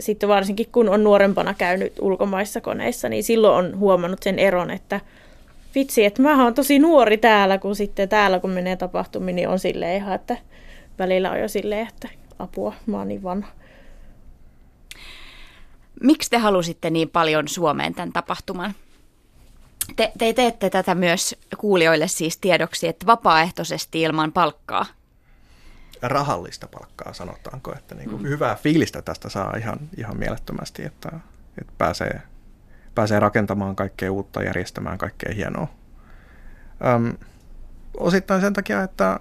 [0.00, 5.00] sitten varsinkin kun on nuorempana käynyt ulkomaissa koneissa, niin silloin on huomannut sen eron, että
[5.74, 9.58] vitsi, että mä oon tosi nuori täällä, kun sitten täällä kun menee tapahtumiin, niin on
[9.58, 10.36] silleen ihan, että
[10.98, 13.57] välillä on jo silleen, että apua, mä oon niin vanha.
[16.02, 18.74] Miksi te halusitte niin paljon Suomeen tämän tapahtuman?
[19.96, 24.86] Te, te teette tätä myös kuulijoille siis tiedoksi, että vapaaehtoisesti ilman palkkaa.
[26.02, 28.28] Rahallista palkkaa sanotaanko, että niin kuin mm.
[28.28, 31.10] hyvää fiilistä tästä saa ihan, ihan mielettömästi, että,
[31.60, 32.22] että pääsee,
[32.94, 35.68] pääsee rakentamaan kaikkea uutta, järjestämään kaikkea hienoa.
[36.86, 37.16] Öm,
[37.96, 39.20] osittain sen takia, että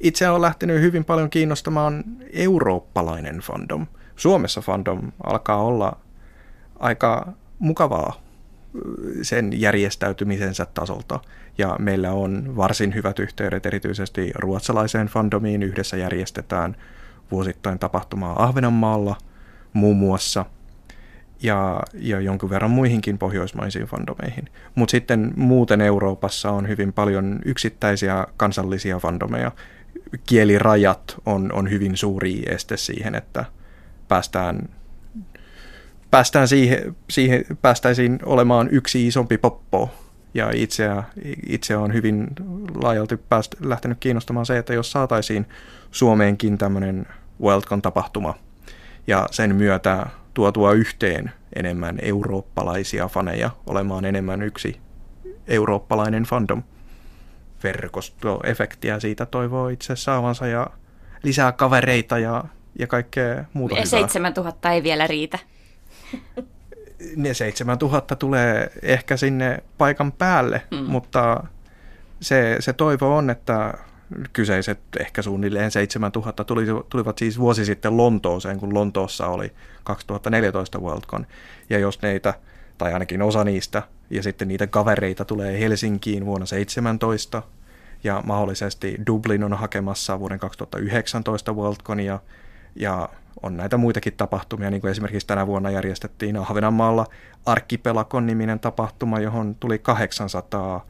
[0.00, 3.86] itse on lähtenyt hyvin paljon kiinnostamaan eurooppalainen fandom.
[4.18, 5.96] Suomessa fandom alkaa olla
[6.78, 8.20] aika mukavaa
[9.22, 11.20] sen järjestäytymisensä tasolta.
[11.58, 15.62] Ja meillä on varsin hyvät yhteydet erityisesti ruotsalaiseen fandomiin.
[15.62, 16.76] Yhdessä järjestetään
[17.30, 19.16] vuosittain tapahtumaa Ahvenanmaalla
[19.72, 20.44] muun muassa
[21.42, 24.48] ja, ja jonkun verran muihinkin pohjoismaisiin fandomeihin.
[24.74, 29.52] Mutta sitten muuten Euroopassa on hyvin paljon yksittäisiä kansallisia fandomeja.
[30.26, 33.44] Kielirajat on, on hyvin suuri este siihen, että
[34.08, 34.68] päästään
[36.10, 39.90] päästään siihen, siihen, päästäisiin olemaan yksi isompi poppo.
[40.34, 40.88] Ja itse,
[41.46, 42.26] itse on hyvin
[42.82, 45.46] laajalti pääst, lähtenyt kiinnostamaan se, että jos saataisiin
[45.90, 47.06] Suomeenkin tämmöinen
[47.42, 48.34] Worldcon-tapahtuma
[49.06, 54.80] ja sen myötä tuotua yhteen enemmän eurooppalaisia faneja olemaan enemmän yksi,
[55.48, 56.62] eurooppalainen fandom
[57.62, 60.66] verkostoefektiä siitä toivoo itse saavansa ja
[61.22, 62.44] lisää kavereita ja,
[62.78, 65.38] ja kaikkea muuta ja 7000 ei vielä riitä.
[67.16, 70.76] Ne 7000 tulee ehkä sinne paikan päälle, mm.
[70.76, 71.44] mutta
[72.20, 73.74] se, se toivo on, että
[74.32, 79.52] kyseiset ehkä suunnilleen 7000 tuli, tulivat siis vuosi sitten Lontooseen, kun Lontoossa oli
[79.84, 81.26] 2014 Worldcon.
[81.70, 82.34] Ja jos neitä,
[82.78, 87.42] tai ainakin osa niistä, ja sitten niitä kavereita tulee Helsinkiin vuonna 17,
[88.04, 92.18] ja mahdollisesti Dublin on hakemassa vuoden 2019 Worldconia,
[92.74, 93.08] ja
[93.42, 97.06] on näitä muitakin tapahtumia, niin kuin esimerkiksi tänä vuonna järjestettiin Ahvenanmaalla
[97.46, 100.86] Arkkipelakon niminen tapahtuma, johon tuli 800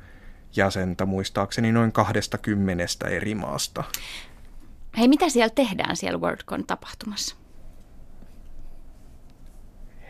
[0.56, 3.84] jäsentä muistaakseni noin 20 eri maasta.
[4.98, 7.36] Hei, mitä siellä tehdään siellä WorldCon tapahtumassa?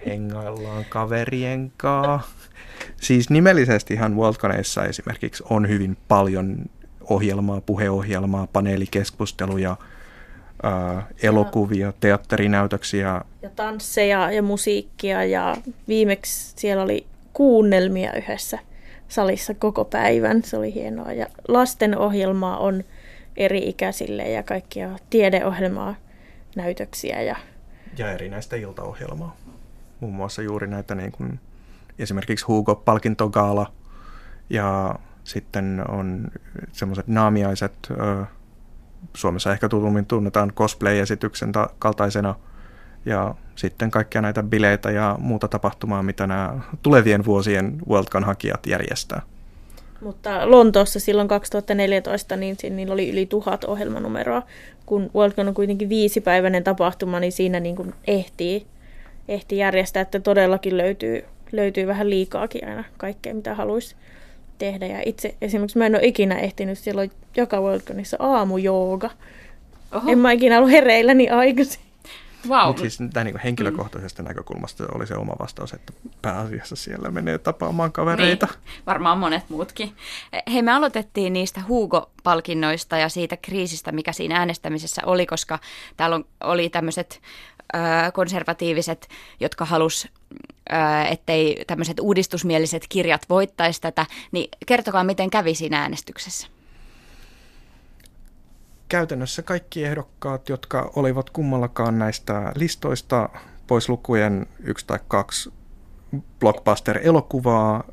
[0.07, 2.31] Hengaillaan kaverien kanssa.
[2.97, 6.57] Siis nimellisesti ihan Worldconeissa esimerkiksi on hyvin paljon
[7.11, 9.77] ohjelmaa, puheohjelmaa, paneelikeskusteluja,
[10.63, 13.21] ää, elokuvia, teatterinäytöksiä.
[13.43, 15.57] Ja tansseja ja musiikkia ja
[15.89, 18.59] viimeksi siellä oli kuunnelmia yhdessä
[19.09, 20.43] salissa koko päivän.
[20.43, 21.13] Se oli hienoa.
[21.13, 22.85] Ja lasten ohjelmaa on
[23.37, 25.95] eri-ikäisille ja kaikkia tiedeohjelmaa,
[26.57, 27.23] näytöksiä.
[27.23, 27.37] Ja,
[27.99, 29.37] ja erinäistä iltaohjelmaa.
[30.01, 31.41] Muun muassa juuri näitä niin kuin,
[31.99, 33.73] esimerkiksi Hugo-palkintogaala
[34.51, 34.95] ja
[35.25, 36.29] sitten on
[36.73, 37.89] semmoiset naamiaiset,
[39.17, 42.35] Suomessa ehkä tutummin tunnetaan cosplay-esityksen kaltaisena–
[43.09, 49.23] ja sitten kaikkia näitä bileitä ja muuta tapahtumaa, mitä nämä tulevien vuosien Worldcon hakijat järjestää.
[50.01, 54.43] Mutta Lontoossa silloin 2014, niin niillä oli yli tuhat ohjelmanumeroa.
[54.87, 58.67] Kun Worldcon on kuitenkin viisipäiväinen tapahtuma, niin siinä niin kuin ehtii,
[59.29, 63.97] ehtii järjestää, että todellakin löytyy, löytyy vähän liikaakin aina kaikkea, mitä haluaisi
[64.59, 64.87] tehdä.
[64.87, 69.11] Ja itse esimerkiksi mä en ole ikinä ehtinyt, siellä on joka Worldconissa aamujooga.
[69.93, 70.11] Oho.
[70.11, 71.81] En mä ikinä ollut hereillä niin aikaisin.
[72.49, 72.67] Wow.
[72.67, 74.29] Mutta siis näin niin henkilökohtaisesta mm.
[74.29, 75.93] näkökulmasta oli se oma vastaus, että
[76.23, 78.47] pääasiassa siellä menee tapaamaan kavereita.
[78.47, 79.93] Niin, varmaan monet muutkin.
[80.53, 85.59] Hei, me aloitettiin niistä Hugo-palkinnoista ja siitä kriisistä, mikä siinä äänestämisessä oli, koska
[85.97, 87.21] täällä on, oli tämmöiset
[88.13, 89.09] konservatiiviset,
[89.41, 90.09] jotka halus,
[91.11, 96.47] ettei tämmöiset uudistusmieliset kirjat voittaisi tätä, niin kertokaa, miten kävi siinä äänestyksessä.
[98.89, 103.29] Käytännössä kaikki ehdokkaat, jotka olivat kummallakaan näistä listoista,
[103.67, 105.53] pois lukujen yksi tai kaksi
[106.41, 107.85] blockbuster-elokuvaa,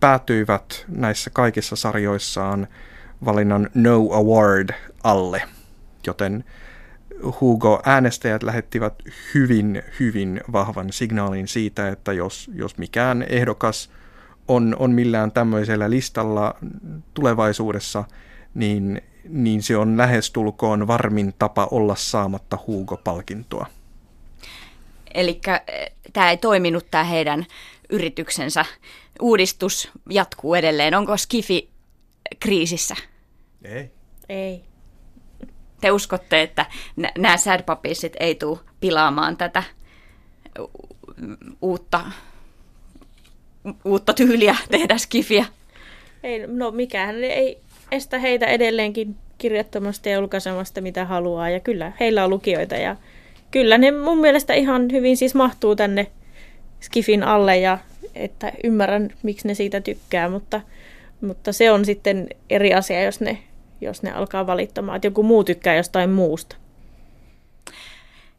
[0.00, 2.68] päätyivät näissä kaikissa sarjoissaan
[3.24, 4.70] valinnan No Award
[5.04, 5.42] alle,
[6.06, 6.44] joten
[7.40, 8.94] Hugo-äänestäjät lähettivät
[9.34, 13.90] hyvin, hyvin vahvan signaalin siitä, että jos, jos mikään ehdokas
[14.48, 16.54] on, on millään tämmöisellä listalla
[17.14, 18.04] tulevaisuudessa,
[18.54, 23.66] niin niin se on lähestulkoon varmin tapa olla saamatta Hugo-palkintoa.
[25.14, 27.46] Eli eh, tämä ei toiminut tämä heidän
[27.90, 28.64] yrityksensä.
[29.20, 30.94] Uudistus jatkuu edelleen.
[30.94, 31.70] Onko Skifi
[32.40, 32.94] kriisissä?
[33.64, 33.90] Ei.
[34.28, 34.67] Ei.
[35.80, 36.66] Te uskotte, että
[37.18, 37.64] nämä sad
[38.20, 39.62] ei tule pilaamaan tätä
[41.62, 42.00] uutta,
[43.84, 45.44] uutta tyyliä tehdä Skifiä?
[46.22, 47.58] Ei, no mikään ei
[47.92, 51.50] estä heitä edelleenkin kirjoittamasta ja julkaisemasta mitä haluaa.
[51.50, 52.96] Ja kyllä, heillä on lukijoita ja
[53.50, 56.06] kyllä ne mun mielestä ihan hyvin siis mahtuu tänne
[56.80, 57.78] Skifin alle ja
[58.14, 60.60] että ymmärrän, miksi ne siitä tykkää, mutta,
[61.20, 63.38] mutta se on sitten eri asia, jos ne,
[63.80, 66.56] jos ne alkaa valittamaan, että joku muu tykkää jostain muusta.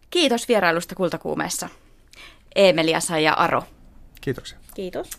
[0.09, 1.69] Kiitos vierailusta Kultakuumeessa.
[2.55, 3.63] Eemeliasa ja Aro.
[4.21, 4.57] Kiitoksia.
[4.73, 5.09] Kiitos.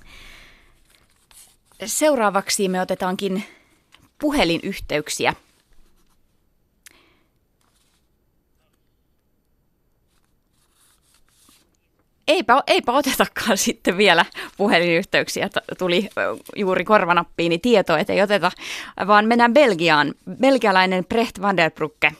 [1.84, 3.44] Seuraavaksi me otetaankin
[4.20, 5.34] puhelinyhteyksiä.
[12.30, 14.24] Eipä, eipä otetakaan sitten vielä
[14.56, 15.48] puhelinyhteyksiä.
[15.78, 16.08] Tuli
[16.56, 18.50] juuri korvanappiini tieto, että ei oteta,
[19.06, 20.14] vaan mennään Belgiaan.
[20.40, 22.12] Belgialainen Brecht van der Brucke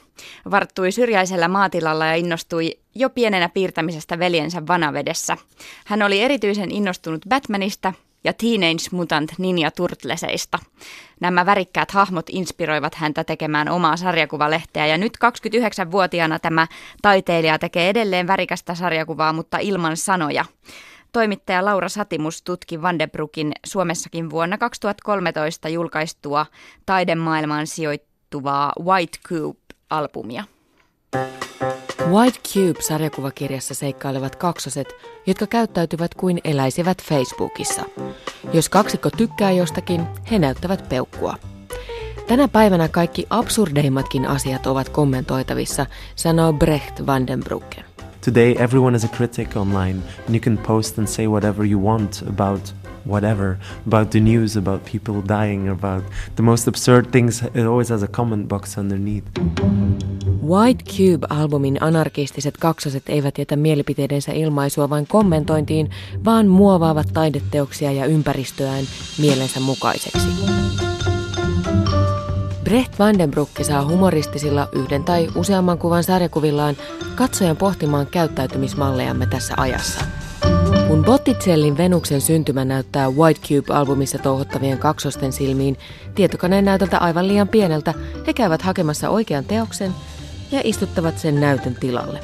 [0.51, 5.37] varttui syrjäisellä maatilalla ja innostui jo pienenä piirtämisestä veljensä vanavedessä.
[5.85, 7.93] Hän oli erityisen innostunut Batmanista–
[8.23, 10.59] ja Teenage Mutant Ninja Turtleseista.
[11.19, 16.67] Nämä värikkäät hahmot inspiroivat häntä tekemään omaa sarjakuvalehteä ja nyt 29-vuotiaana tämä
[17.01, 20.45] taiteilija tekee edelleen värikästä sarjakuvaa, mutta ilman sanoja.
[21.11, 26.45] Toimittaja Laura Satimus tutki Vandebrukin Suomessakin vuonna 2013 julkaistua
[26.85, 30.43] taidemaailmaan sijoittuvaa White Cube-albumia.
[31.11, 34.87] Thank you White Cube-sarjakuvakirjassa seikkailevat kaksoset,
[35.27, 37.83] jotka käyttäytyvät kuin eläisivät Facebookissa.
[38.53, 41.35] Jos kaksikko tykkää jostakin, he näyttävät peukkua.
[42.27, 45.85] Tänä päivänä kaikki absurdeimmatkin asiat ovat kommentoitavissa,
[46.15, 47.83] sanoo Brecht Vandenbrucke.
[48.25, 52.23] Today everyone is a critic online and you can post and say whatever you want
[52.29, 52.75] about
[53.07, 53.55] whatever,
[53.87, 56.03] about the news, about people dying, about
[56.35, 57.41] the most absurd things.
[57.41, 59.25] It always has a comment box underneath.
[60.43, 65.89] White Cube-albumin anarkistiset kaksoset eivät jätä mielipiteidensä ilmaisua vain kommentointiin,
[66.25, 68.85] vaan muovaavat taideteoksia ja ympäristöään
[69.17, 70.27] mielensä mukaiseksi.
[72.63, 76.75] Brecht Vandenbrucke saa humoristisilla yhden tai useamman kuvan sarjakuvillaan
[77.15, 80.05] katsojan pohtimaan käyttäytymismallejamme tässä ajassa.
[80.91, 85.77] Kun Botticellin Venuksen syntymä näyttää White Cube-albumissa touhottavien kaksosten silmiin
[86.15, 87.93] tietokoneen näytöltä aivan liian pieneltä,
[88.27, 89.91] he käyvät hakemassa oikean teoksen
[90.51, 92.19] ja istuttavat sen näytön tilalle.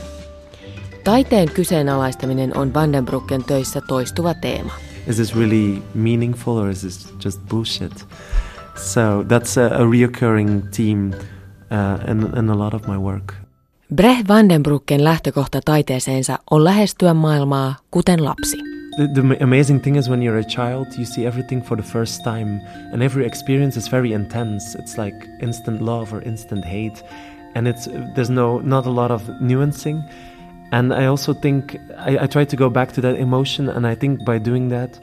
[1.03, 4.73] Taiteen kyseenalaistaminen on Vandenbrucken töissä toistuva teema.
[5.07, 8.05] Is this really meaningful or is this just bullshit?
[8.75, 13.46] So that's a, a reoccurring theme uh, in, in a lot of my work.
[13.95, 18.57] Brecht Vandenbrucken lähtökohta taiteeseensa on lähestyä maailmaa kuten lapsi.
[18.95, 22.23] The, the amazing thing is when you're a child, you see everything for the first
[22.23, 22.59] time,
[22.93, 24.79] and every experience is very intense.
[24.79, 27.05] It's like instant love or instant hate,
[27.55, 30.03] and it's there's no not a lot of nuancing.
[30.71, 33.95] And I also think I, I try to go back to that emotion, and I
[33.95, 34.99] think by doing that,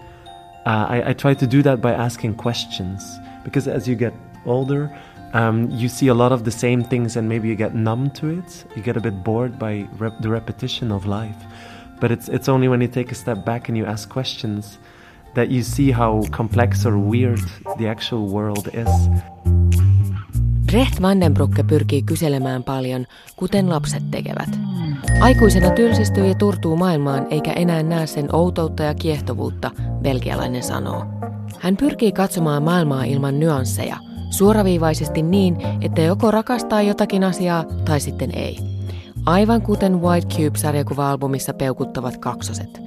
[0.67, 4.13] uh, I, I try to do that by asking questions because as you get
[4.47, 4.91] older,
[5.35, 8.29] um, you see a lot of the same things and maybe you get numb to
[8.29, 8.65] it.
[8.77, 11.37] You get a bit bored by rep- the repetition of life.
[12.01, 14.79] But it's, it's only when you take a step back and you ask questions
[15.35, 17.41] that you see how complex or weird
[17.79, 18.89] the actual world is.
[20.67, 23.07] Brecht Vandenbrucke pyrkii kyselemään paljon,
[23.37, 24.59] kuten lapset tekevät.
[25.21, 29.71] Aikuisena tylsistyy ja turtuu maailmaan eikä enää näe sen outoutta ja kiehtovuutta,
[30.03, 31.05] belgialainen sanoo.
[31.61, 33.97] Hän pyrkii katsomaan maailmaa ilman nyansseja–
[34.35, 38.59] Suoraviivaisesti niin, että joko rakastaa jotakin asiaa tai sitten ei.
[39.27, 42.81] Aivan kuten White Cube-sarjakuva-albumissa peukuttavat kaksoset.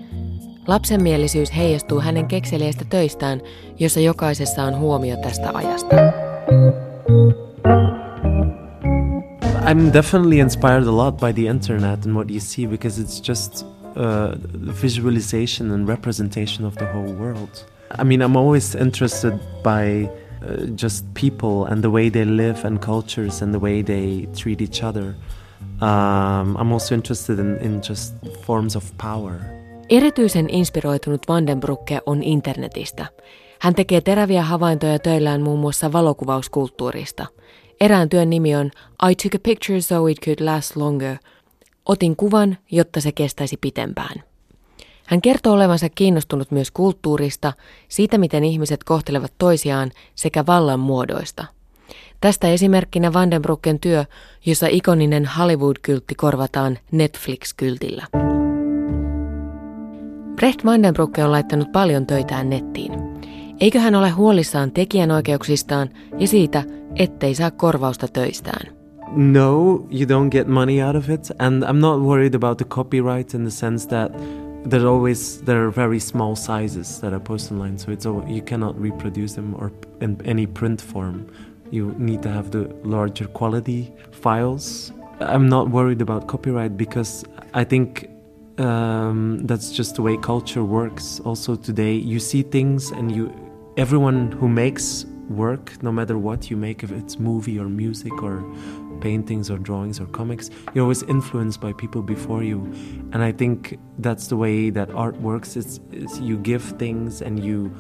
[0.68, 3.42] Lapsenmielisyys heijastuu hänen kekseleistä töistään,
[3.80, 5.96] jossa jokaisessa on huomio tästä ajasta.
[9.66, 13.66] I'm definitely inspired a lot by the internet and what you see because it's just
[13.96, 17.50] uh, visualization and representation of the whole world.
[18.02, 19.34] I mean, I'm always interested
[19.64, 20.10] by
[20.42, 24.62] uh, just people and the way they live and cultures and the way they treat
[24.62, 25.14] each other.
[25.82, 28.14] Um, I'm also interested in, in just
[28.46, 29.40] forms of power.
[29.90, 33.06] Erityisen inspiroitunut Vandenbrucke on internetistä.
[33.60, 37.26] Hän tekee teräviä havaintoja töillään muun muassa valokuvauskulttuurista.
[37.82, 38.72] Erään työn nimi on
[39.10, 41.18] I took a picture so it could last longer.
[41.86, 44.24] Otin kuvan, jotta se kestäisi pitempään.
[45.08, 47.54] Hän kertoo olevansa kiinnostunut myös kulttuurista,
[47.88, 51.46] siitä miten ihmiset kohtelevat toisiaan sekä vallan muodoista.
[52.22, 54.06] Tästä esimerkkinä Vandenbrucken työ,
[54.46, 58.06] jossa ikoninen Hollywood-kyltti korvataan Netflix-kyltillä.
[60.36, 62.92] Brecht Vandenbrucke on laittanut paljon töitään nettiin.
[63.60, 66.64] Eikö hän ole huolissaan tekijänoikeuksistaan ja siitä,
[66.96, 68.78] ettei saa korvausta töistään?
[69.16, 73.34] No, you don't get money out of it, and I'm not worried about the copyright
[73.34, 74.12] in the sense that
[74.70, 78.80] there's always there are very small sizes that are posted online, so it's you cannot
[78.80, 81.28] reproduce them or in any print form.
[81.72, 84.92] You need to have the larger quality files.
[85.20, 88.10] I'm not worried about copyright because I think
[88.58, 91.20] um, that's just the way culture works.
[91.22, 93.34] Also today, you see things and you
[93.78, 98.44] everyone who makes work, no matter what you make, if it's movie or music or
[99.02, 102.62] paintings or drawings or comics, you're always influenced by people before you.
[103.14, 105.56] And I think that's the way that art works.
[105.56, 107.72] It's, it's, you give things and you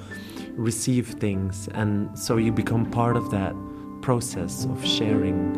[0.57, 3.53] receive things, and so you become part of that
[4.01, 5.53] process of sharing.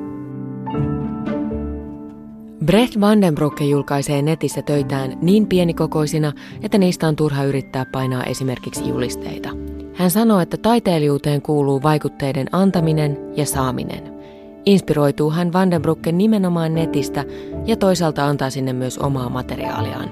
[2.65, 9.68] Brecht Vandenbrucke julkaisee netissä töitään niin pienikokoisina, että niistä on turha yrittää painaa esimerkiksi julisteita.
[9.99, 14.13] Hän sanoo, että taiteilijuuteen kuuluu vaikutteiden antaminen ja saaminen–
[14.65, 17.25] Inspiroituu hän Vandenbrucken nimenomaan netistä
[17.65, 20.09] ja toisaalta antaa sinne myös omaa materiaaliaan.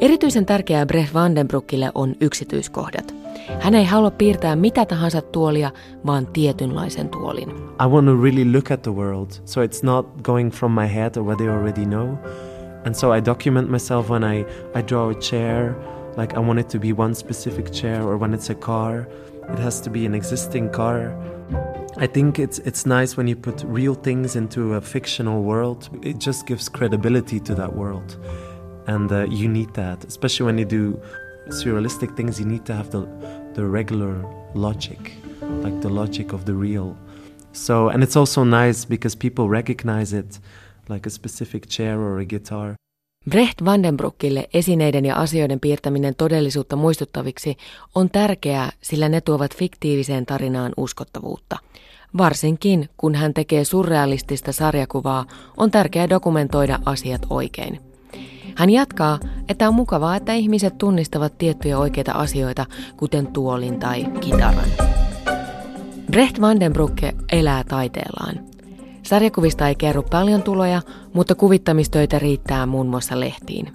[0.00, 3.14] Erityisen tärkeää Brecht Vandenbruckille on yksityiskohdat.
[3.60, 5.70] Hän ei halua piirtää mitä tahansa tuolia,
[6.06, 7.50] vaan tietynlaisen tuolin.
[7.50, 11.16] I want to really look at the world, so it's not going from my head
[11.16, 12.08] or what they already know.
[12.86, 14.40] And so I document myself when I,
[14.78, 15.74] I draw a chair,
[16.16, 19.08] like I want it to be one specific chair, or when it's a car,
[19.48, 21.16] it has to be an existing car.
[21.96, 25.88] I think it's it's nice when you put real things into a fictional world.
[26.02, 28.16] It just gives credibility to that world,
[28.86, 31.00] and uh, you need that, especially when you do
[31.48, 32.38] surrealistic things.
[32.38, 33.06] You need to have the
[33.54, 36.96] the regular logic, like the logic of the real.
[37.52, 40.38] So, and it's also nice because people recognize it,
[40.88, 42.76] like a specific chair or a guitar.
[43.30, 47.56] Brecht Vandenbroekille esineiden ja asioiden piirtäminen todellisuutta muistuttaviksi
[47.94, 51.56] on tärkeää, sillä ne tuovat fiktiiviseen tarinaan uskottavuutta.
[52.18, 57.80] Varsinkin kun hän tekee surrealistista sarjakuvaa, on tärkeää dokumentoida asiat oikein.
[58.54, 59.18] Hän jatkaa,
[59.48, 62.66] että on mukavaa, että ihmiset tunnistavat tiettyjä oikeita asioita,
[62.96, 64.68] kuten tuolin tai kitaran.
[66.10, 68.51] Brecht Vandenbrucke elää taiteellaan.
[69.12, 70.82] Sarjakuvista ei kerro paljon tuloja,
[71.12, 73.72] mutta kuvittamistöitä riittää muun muassa lehtiin.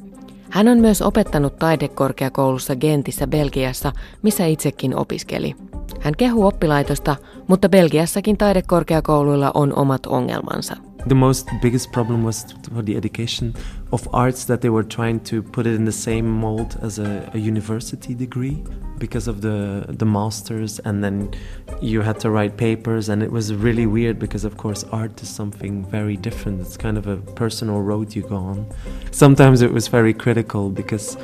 [0.50, 5.56] Hän on myös opettanut taidekorkeakoulussa Gentissä Belgiassa, missä itsekin opiskeli.
[6.00, 7.16] Hän kehuu oppilaitosta,
[7.48, 10.76] mutta Belgiassakin taidekorkeakouluilla on omat ongelmansa.
[11.08, 12.44] The most biggest problem was
[12.74, 13.56] for the education
[13.94, 17.32] of arts that they were trying to put it in the same mold as a,
[17.34, 18.62] a, university degree
[18.98, 21.34] because of the the masters and then
[21.82, 25.30] you had to write papers and it was really weird because of course art is
[25.30, 26.60] something very different.
[26.60, 28.68] It's kind of a personal road you go on.
[29.12, 31.16] Sometimes it was very critical because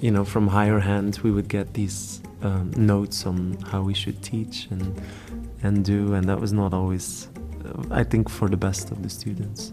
[0.00, 4.22] you know from higher hand we would get these um, notes on how we should
[4.22, 4.94] teach and
[5.64, 7.28] and do and that was not always
[8.00, 9.72] I think for the best of the students.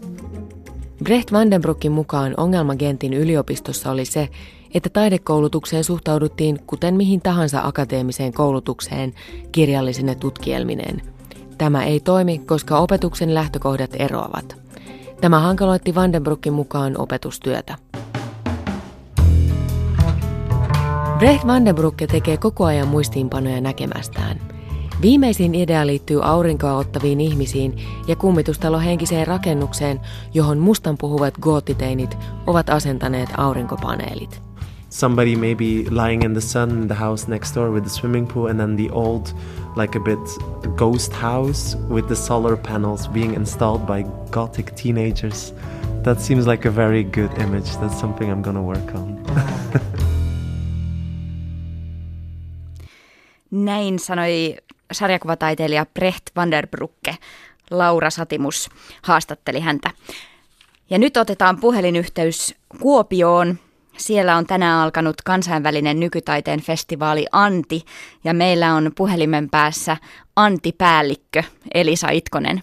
[1.04, 4.28] Brecht Vandenbruckin mukaan ongelma Gentin yliopistossa oli se,
[4.74, 9.14] että taidekoulutukseen suhtauduttiin kuten mihin tahansa akateemiseen koulutukseen
[9.52, 11.02] kirjallisine tutkielmineen.
[11.58, 14.56] Tämä ei toimi, koska opetuksen lähtökohdat eroavat.
[15.20, 17.76] Tämä hankaloitti Vandenbruckin mukaan opetustyötä.
[21.18, 24.40] Brecht Vandenbrucke tekee koko ajan muistiinpanoja näkemästään–
[25.02, 27.76] Viimeisin idea liittyy aurinkoa ottaviin ihmisiin
[28.08, 30.00] ja kummitustalohenkiseen rakennukseen,
[30.34, 34.42] johon mustan puhuvat goottiteinit ovat asentaneet aurinkopaneelit.
[34.88, 38.46] Somebody maybe lying in the sun in the house next door with the swimming pool
[38.46, 39.26] and then the old
[39.76, 40.18] like a bit
[40.76, 45.54] ghost house with the solar panels being installed by gothic teenagers.
[46.02, 47.76] That seems like a very good image.
[47.80, 49.24] That's something I'm gonna work on.
[53.50, 54.56] Näin sanoi
[54.92, 57.16] sarjakuvataiteilija Brecht Vanderbrucke.
[57.70, 58.70] Laura Satimus
[59.02, 59.90] haastatteli häntä.
[60.90, 63.58] Ja nyt otetaan puhelinyhteys Kuopioon.
[63.96, 67.84] Siellä on tänään alkanut kansainvälinen nykytaiteen festivaali Anti
[68.24, 69.96] ja meillä on puhelimen päässä
[70.36, 71.42] Anti-päällikkö
[71.74, 72.62] Elisa Itkonen.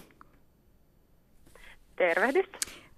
[1.96, 2.46] Tervehdys.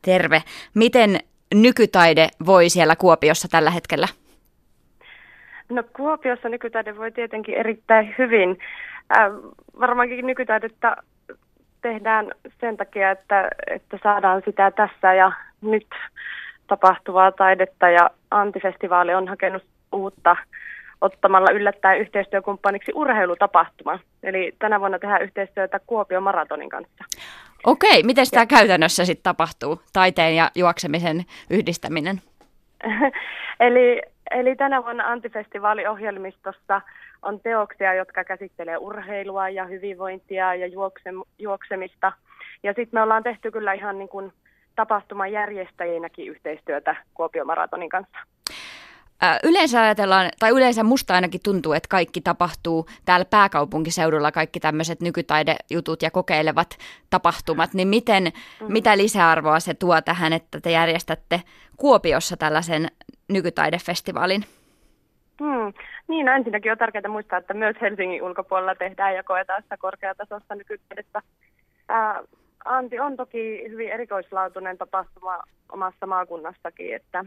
[0.03, 0.43] Terve.
[0.75, 1.21] Miten
[1.55, 4.09] nykytaide voi siellä Kuopiossa tällä hetkellä?
[5.69, 8.59] No Kuopiossa nykytaide voi tietenkin erittäin hyvin.
[9.17, 9.33] Äh,
[9.81, 10.97] varmaankin nykytaidetta
[11.83, 15.87] tehdään sen takia, että, että saadaan sitä tässä ja nyt
[16.67, 20.37] tapahtuvaa taidetta ja Antifestivaali on hakenut uutta
[21.01, 23.99] ottamalla yllättäen yhteistyökumppaniksi urheilutapahtuma.
[24.23, 27.05] Eli tänä vuonna tehdään yhteistyötä Kuopion maratonin kanssa.
[27.65, 32.21] Okei, miten tämä käytännössä sitten tapahtuu, taiteen ja juoksemisen yhdistäminen?
[33.61, 36.81] eli, eli tänä vuonna Antifestivaaliohjelmistossa
[37.23, 42.13] on teoksia, jotka käsittelee urheilua ja hyvinvointia ja juoksem- juoksemista.
[42.63, 44.33] Ja sitten me ollaan tehty kyllä ihan niin kuin
[44.77, 48.19] tapahtuman järjestäjinäkin yhteistyötä Kuopion maratonin kanssa.
[49.43, 56.03] Yleensä ajatellaan, tai yleensä musta ainakin tuntuu, että kaikki tapahtuu täällä pääkaupunkiseudulla, kaikki tämmöiset nykytaidejutut
[56.03, 56.79] ja kokeilevat
[57.11, 58.73] tapahtumat, niin miten, mm.
[58.73, 61.43] mitä lisäarvoa se tuo tähän, että te järjestätte
[61.77, 62.89] Kuopiossa tällaisen
[63.29, 64.45] nykytaidefestivaalin?
[65.43, 65.73] Hmm.
[66.09, 70.55] Niin, no ensinnäkin on tärkeää muistaa, että myös Helsingin ulkopuolella tehdään ja koetaan sitä korkeatasosta
[70.55, 71.23] nykytiedettä.
[72.65, 77.25] Anti on toki hyvin erikoislaatuinen tapahtuma omassa maakunnassakin, että,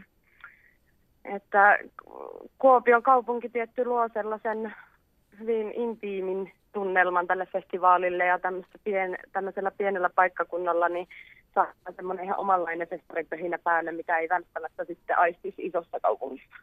[1.24, 1.78] että
[2.58, 4.74] Kuopion kaupunki tietty luo sellaisen
[5.40, 8.38] hyvin intiimin tunnelman tälle festivaalille ja
[8.84, 11.08] pien, tämmöisellä pienellä paikkakunnalla niin
[11.54, 16.56] saa semmoinen ihan omanlainen festaripöhinä päälle, mitä ei välttämättä sitten aistisi isossa kaupungissa.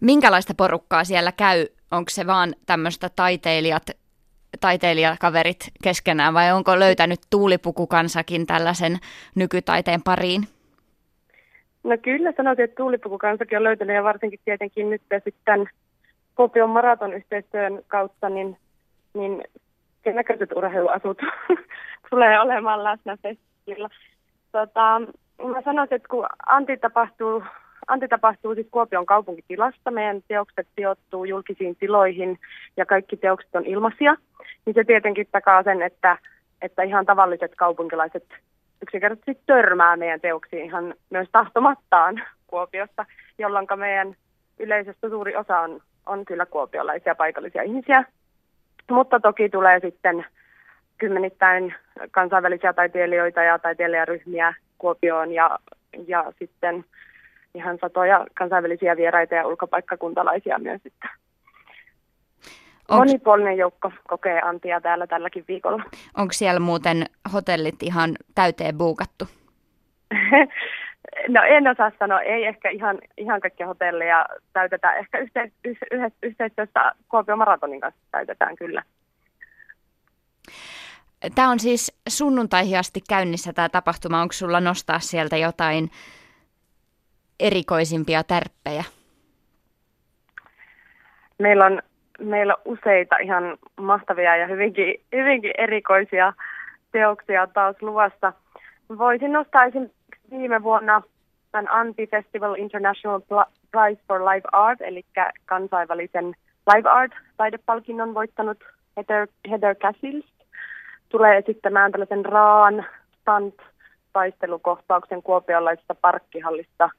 [0.00, 1.66] Minkälaista porukkaa siellä käy?
[1.90, 3.82] Onko se vaan tämmöistä taiteilijat,
[4.60, 8.96] taiteilijakaverit keskenään vai onko löytänyt tuulipukukansakin tällaisen
[9.34, 10.42] nykytaiteen pariin?
[11.84, 15.68] No kyllä sanoisin, että tuulipukukansakin on löytänyt ja varsinkin tietenkin nyt sitten
[16.34, 18.56] Kopion maraton yhteistyön kautta, niin,
[19.14, 19.44] niin
[20.14, 21.18] näköiset urheiluasut
[22.10, 23.88] tulee olemaan läsnä festivalilla.
[24.52, 25.00] Tota,
[25.44, 27.42] mä sanoisin, että kun Anti tapahtuu
[27.88, 29.90] Anti tapahtuu siis Kuopion kaupunkitilasta.
[29.90, 32.38] Meidän teokset sijoittuu julkisiin tiloihin
[32.76, 34.16] ja kaikki teokset on ilmaisia.
[34.66, 36.18] niin se tietenkin takaa sen, että,
[36.62, 38.24] että ihan tavalliset kaupunkilaiset
[38.82, 43.06] yksinkertaisesti törmää meidän teoksiin ihan myös tahtomattaan Kuopiosta,
[43.38, 44.16] jolloin meidän
[44.58, 48.04] yleisöstä suuri osa on, on kyllä kuopiolaisia paikallisia ihmisiä.
[48.90, 50.26] Mutta toki tulee sitten
[50.98, 51.74] kymmenittäin
[52.10, 55.58] kansainvälisiä taiteilijoita ja taiteilijaryhmiä Kuopioon ja,
[56.06, 56.84] ja sitten
[57.58, 60.80] ihan satoja kansainvälisiä vieraita ja ulkopaikkakuntalaisia myös.
[60.86, 61.08] Että
[62.88, 63.10] Onks...
[63.10, 65.82] Monipuolinen joukko kokee antia täällä tälläkin viikolla.
[66.16, 69.28] Onko siellä muuten hotellit ihan täyteen buukattu?
[71.34, 74.98] no en osaa sanoa, ei ehkä ihan, ihan kaikkia hotelleja täytetään.
[74.98, 75.52] Ehkä yhteis-
[76.22, 78.82] yhteistyössä Kuopion maratonin kanssa täytetään kyllä.
[81.34, 84.22] Tämä on siis sunnuntaihin asti käynnissä tämä tapahtuma.
[84.22, 85.90] Onko sulla nostaa sieltä jotain
[87.40, 88.84] erikoisimpia tärppejä?
[91.38, 91.82] Meillä on,
[92.20, 96.32] meillä on useita ihan mahtavia ja hyvinkin, hyvinkin erikoisia
[96.92, 98.32] teoksia taas luvassa.
[98.98, 99.98] Voisin nostaa esimerkiksi
[100.30, 101.02] viime vuonna
[101.52, 103.20] tämän Anti-Festival International
[103.70, 105.04] Prize for Live Art, eli
[105.46, 106.34] kansainvälisen
[106.74, 108.64] Live Art-taidepalkinnon voittanut
[108.96, 110.24] Heather, Heather Cassils.
[111.08, 112.86] Tulee esittämään tällaisen raan
[113.20, 116.90] stunt-taistelukohtauksen kuopiolaisesta parkkihallista.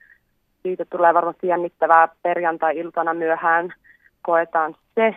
[0.70, 3.74] Siitä tulee varmasti jännittävää perjantai-iltana myöhään.
[4.22, 5.16] Koetaan se.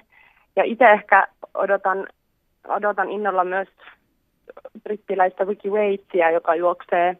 [0.56, 2.06] Ja itse ehkä odotan,
[2.68, 3.68] odotan innolla myös
[4.84, 7.16] brittiläistä Wiki Waitsia, joka juoksee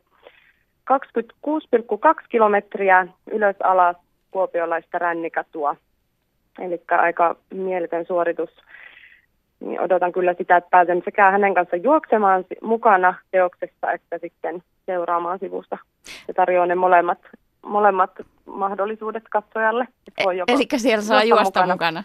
[0.92, 3.96] 26,2 kilometriä ylös alas
[4.30, 5.76] kuopiolaista rännikatua.
[6.58, 8.50] Eli aika mieletön suoritus.
[9.60, 15.38] Niin odotan kyllä sitä, että pääsen sekä hänen kanssa juoksemaan mukana teoksessa, että sitten seuraamaan
[15.38, 15.78] sivusta.
[16.26, 17.18] Se tarjoaa ne molemmat,
[17.66, 18.10] molemmat
[18.46, 19.88] mahdollisuudet katsojalle.
[20.24, 21.74] Voi e- Eli siellä saa juosta mukana.
[21.74, 22.04] mukana.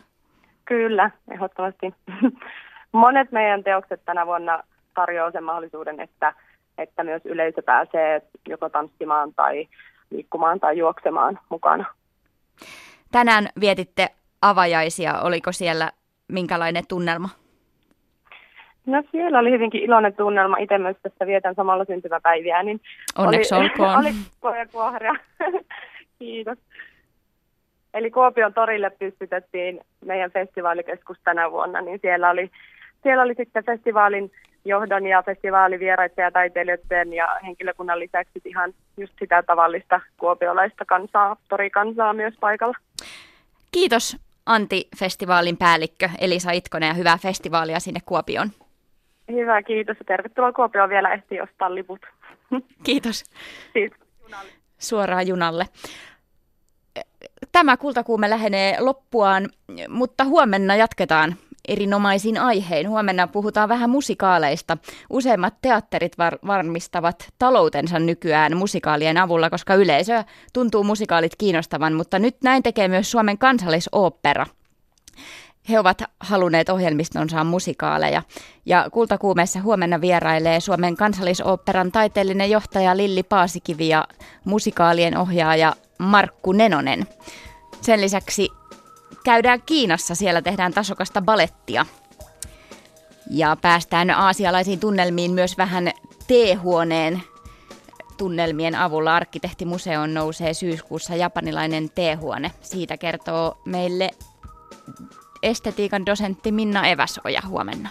[0.66, 1.94] Kyllä, ehdottomasti.
[2.92, 6.34] Monet meidän teokset tänä vuonna tarjoaa sen mahdollisuuden, että
[6.78, 9.68] että myös yleisö pääsee joko tanssimaan tai
[10.10, 11.86] liikkumaan tai juoksemaan mukana.
[13.12, 14.10] Tänään vietitte
[14.42, 15.22] avajaisia.
[15.22, 15.92] Oliko siellä
[16.28, 17.30] minkälainen tunnelma?
[18.88, 20.58] No siellä oli hyvinkin iloinen tunnelma.
[20.58, 22.64] Itse myös tässä vietän samalla syntymäpäiviä.
[22.64, 22.82] Niin
[23.18, 23.98] Onneksi oli, olkoon.
[24.06, 24.14] oli
[24.72, 25.14] kuohria.
[26.20, 26.58] Kiitos.
[27.94, 32.52] Eli Kuopion torille pystytettiin meidän festivaalikeskus tänä vuonna, niin siellä oli,
[33.04, 34.32] siellä oli sitten festivaalin
[34.66, 42.14] johdon ja festivaalivieraiden ja taiteilijoiden ja henkilökunnan lisäksi ihan just sitä tavallista kuopiolaista kansaa, torikansaa
[42.14, 42.78] myös paikalla.
[43.72, 48.50] Kiitos Anti-festivaalin päällikkö Elisa Itkonen ja hyvää festivaalia sinne Kuopioon.
[49.32, 52.00] Hyvä, kiitos ja tervetuloa Kuopioon vielä ehti ostaa liput.
[52.84, 53.24] Kiitos.
[53.74, 54.00] Kiitos.
[54.78, 55.66] Suoraan junalle.
[57.52, 59.50] Tämä kultakuume lähenee loppuaan,
[59.90, 61.36] mutta huomenna jatketaan
[61.68, 62.90] erinomaisin aihein.
[62.90, 64.78] Huomenna puhutaan vähän musikaaleista.
[65.10, 70.24] Useimmat teatterit var- varmistavat taloutensa nykyään musikaalien avulla, koska yleisö
[70.54, 74.46] tuntuu musikaalit kiinnostavan, mutta nyt näin tekee myös Suomen kansallisooppera.
[75.70, 78.24] He ovat halunneet ohjelmistonsa musikaaleja.
[78.66, 84.08] Ja Kultakuumeessa huomenna vierailee Suomen kansallisoopperan taiteellinen johtaja Lilli Paasikivi ja
[84.46, 87.08] musikaalien ohjaaja Markku Nenonen.
[87.82, 88.50] Sen lisäksi
[89.24, 91.86] käydään Kiinassa, siellä tehdään tasokasta balettia.
[93.30, 95.92] Ja päästään aasialaisiin tunnelmiin myös vähän
[96.28, 97.24] teehuoneen
[98.18, 99.16] tunnelmien avulla.
[99.16, 102.52] Arkkitehtimuseoon nousee syyskuussa japanilainen teehuone.
[102.62, 104.10] Siitä kertoo meille
[105.44, 107.90] estetiikan dosentti Minna Eväsoja huomenna.